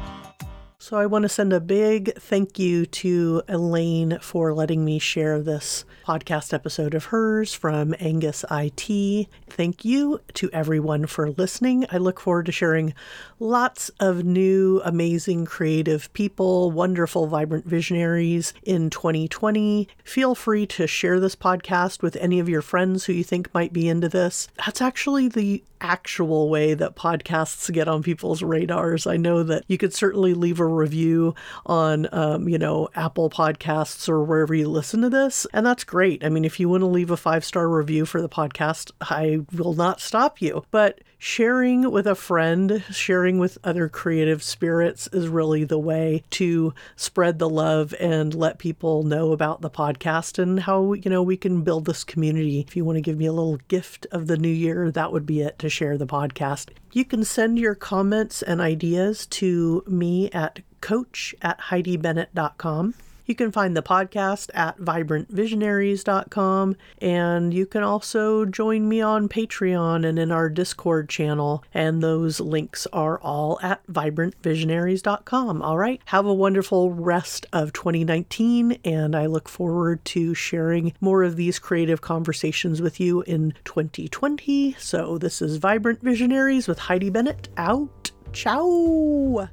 So, 0.83 0.97
I 0.97 1.07
want 1.07 1.23
to 1.23 1.29
send 1.29 1.53
a 1.53 1.61
big 1.61 2.13
thank 2.17 2.59
you 2.59 2.87
to 2.87 3.43
Elaine 3.47 4.19
for 4.21 4.53
letting 4.53 4.85
me 4.85 4.99
share 4.99 5.41
this 5.41 5.85
podcast 6.05 6.53
episode 6.53 6.95
of 6.95 7.05
hers 7.05 7.55
from 7.55 7.95
Angus 8.01 8.45
IT. 8.51 9.29
Thank 9.49 9.85
you 9.85 10.21
to 10.35 10.51
everyone 10.53 11.07
for 11.07 11.31
listening. 11.31 11.87
I 11.93 11.99
look 11.99 12.19
forward 12.19 12.47
to 12.47 12.53
sharing 12.53 12.95
lots 13.39 13.91
of 14.01 14.25
new, 14.25 14.83
amazing, 14.85 15.45
creative 15.45 16.13
people, 16.15 16.73
wonderful, 16.73 17.29
vibrant 17.29 17.65
visionaries 17.65 18.53
in 18.65 18.91
2020. 18.91 19.87
Feel 20.03 20.35
free 20.35 20.67
to 20.67 20.89
share 20.89 21.21
this 21.21 21.37
podcast 21.37 22.03
with 22.03 22.17
any 22.17 22.41
of 22.41 22.49
your 22.49 22.63
friends 22.63 23.05
who 23.05 23.13
you 23.13 23.23
think 23.23 23.55
might 23.55 23.73
be 23.73 23.89
into 23.89 24.09
this. 24.09 24.49
That's 24.57 24.83
actually 24.83 25.29
the 25.29 25.63
actual 25.81 26.49
way 26.49 26.75
that 26.75 26.97
podcasts 26.97 27.71
get 27.73 27.89
on 27.89 28.03
people's 28.03 28.43
radars. 28.43 29.07
I 29.07 29.17
know 29.17 29.43
that 29.43 29.65
you 29.67 29.77
could 29.77 29.93
certainly 29.93 30.33
leave 30.33 30.61
a 30.61 30.67
review 30.73 31.35
on, 31.67 32.09
um, 32.13 32.49
you 32.49 32.59
know, 32.59 32.89
Apple 32.95 33.31
Podcasts 33.31 34.09
or 34.09 34.25
wherever 34.25 34.55
you 34.55 34.69
listen 34.69 35.01
to 35.03 35.11
this, 35.11 35.47
and 35.53 35.65
that's 35.65 35.85
great. 35.85 36.25
I 36.25 36.29
mean, 36.29 36.45
if 36.45 36.59
you 36.59 36.69
want 36.69 36.83
to 36.83 36.87
leave 36.87 37.11
a 37.11 37.17
five 37.17 37.45
star 37.45 37.69
review 37.69 38.07
for 38.07 38.21
the 38.21 38.29
podcast, 38.29 38.91
I 39.01 39.41
will 39.53 39.75
not 39.75 40.01
stop 40.01 40.41
you. 40.41 40.65
But 40.71 41.01
sharing 41.23 41.89
with 41.89 42.05
a 42.05 42.17
friend, 42.17 42.83
sharing 42.91 43.39
with 43.39 43.57
other 43.63 43.89
creative 43.89 44.43
spirits 44.43 45.09
is 45.13 45.29
really 45.29 45.63
the 45.63 45.79
way 45.79 46.21
to 46.29 46.75
spread 46.97 47.39
the 47.39 47.49
love 47.49 47.95
and 48.01 48.35
let 48.35 48.59
people 48.59 49.05
know 49.05 49.31
about 49.31 49.61
the 49.61 49.71
podcast 49.71 50.37
and 50.37 50.59
how, 50.59 50.93
you 50.95 51.09
know, 51.09 51.23
we 51.23 51.37
can 51.37 51.63
build 51.63 51.85
this 51.85 52.03
community. 52.03 52.59
If 52.59 52.75
you 52.75 52.85
want 52.85 52.97
to 52.97 53.01
give 53.01 53.19
me 53.19 53.27
a 53.27 53.33
little 53.33 53.59
gift 53.69 54.05
of 54.11 54.27
the 54.27 54.37
new 54.37 54.49
year, 54.49 54.91
that 54.91 55.13
would 55.13 55.25
be 55.25 55.43
it 55.43 55.61
to 55.61 55.69
share 55.69 55.97
the 55.97 56.09
podcast. 56.09 56.71
You 56.93 57.05
can 57.05 57.23
send 57.23 57.57
your 57.57 57.77
comments 57.77 58.43
and 58.43 58.61
ideas 58.61 59.25
to 59.27 59.85
me 59.87 60.29
at 60.33 60.63
coach 60.81 61.37
at 61.41 61.61
heidibennett.com. 61.61 62.95
You 63.25 63.35
can 63.35 63.53
find 63.53 63.77
the 63.77 63.83
podcast 63.83 64.51
at 64.55 64.79
vibrantvisionaries.com, 64.79 66.77
and 66.99 67.55
you 67.55 67.67
can 67.67 67.83
also 67.83 68.45
join 68.45 68.89
me 68.89 69.01
on 69.01 69.29
Patreon 69.29 70.07
and 70.07 70.19
in 70.19 70.33
our 70.33 70.49
Discord 70.49 71.09
channel, 71.09 71.65
and 71.73 72.03
those 72.03 72.41
links 72.41 72.87
are 72.93 73.21
all 73.21 73.59
at 73.63 73.87
vibrantvisionaries.com. 73.87 75.63
All 75.63 75.79
right, 75.79 76.01
have 76.07 76.27
a 76.27 76.35
wonderful 76.35 76.91
rest 76.93 77.47
of 77.53 77.73
2019, 77.73 78.79
and 78.85 79.15
I 79.15 79.27
look 79.27 79.49
forward 79.49 80.05
to 80.07 80.35
sharing 80.35 80.93
more 81.01 81.23
of 81.23 81.37
these 81.37 81.59
creative 81.59 82.01
conversations 82.01 82.83
with 82.83 82.99
you 83.01 83.23
in 83.23 83.55
2020. 83.65 84.77
So, 84.79 85.19
this 85.19 85.41
is 85.41 85.57
Vibrant 85.57 86.03
Visionaries 86.03 86.69
with 86.69 86.79
Heidi 86.79 87.11
Bennett 87.11 87.49
out. 87.57 88.11
Ciao. 88.33 89.49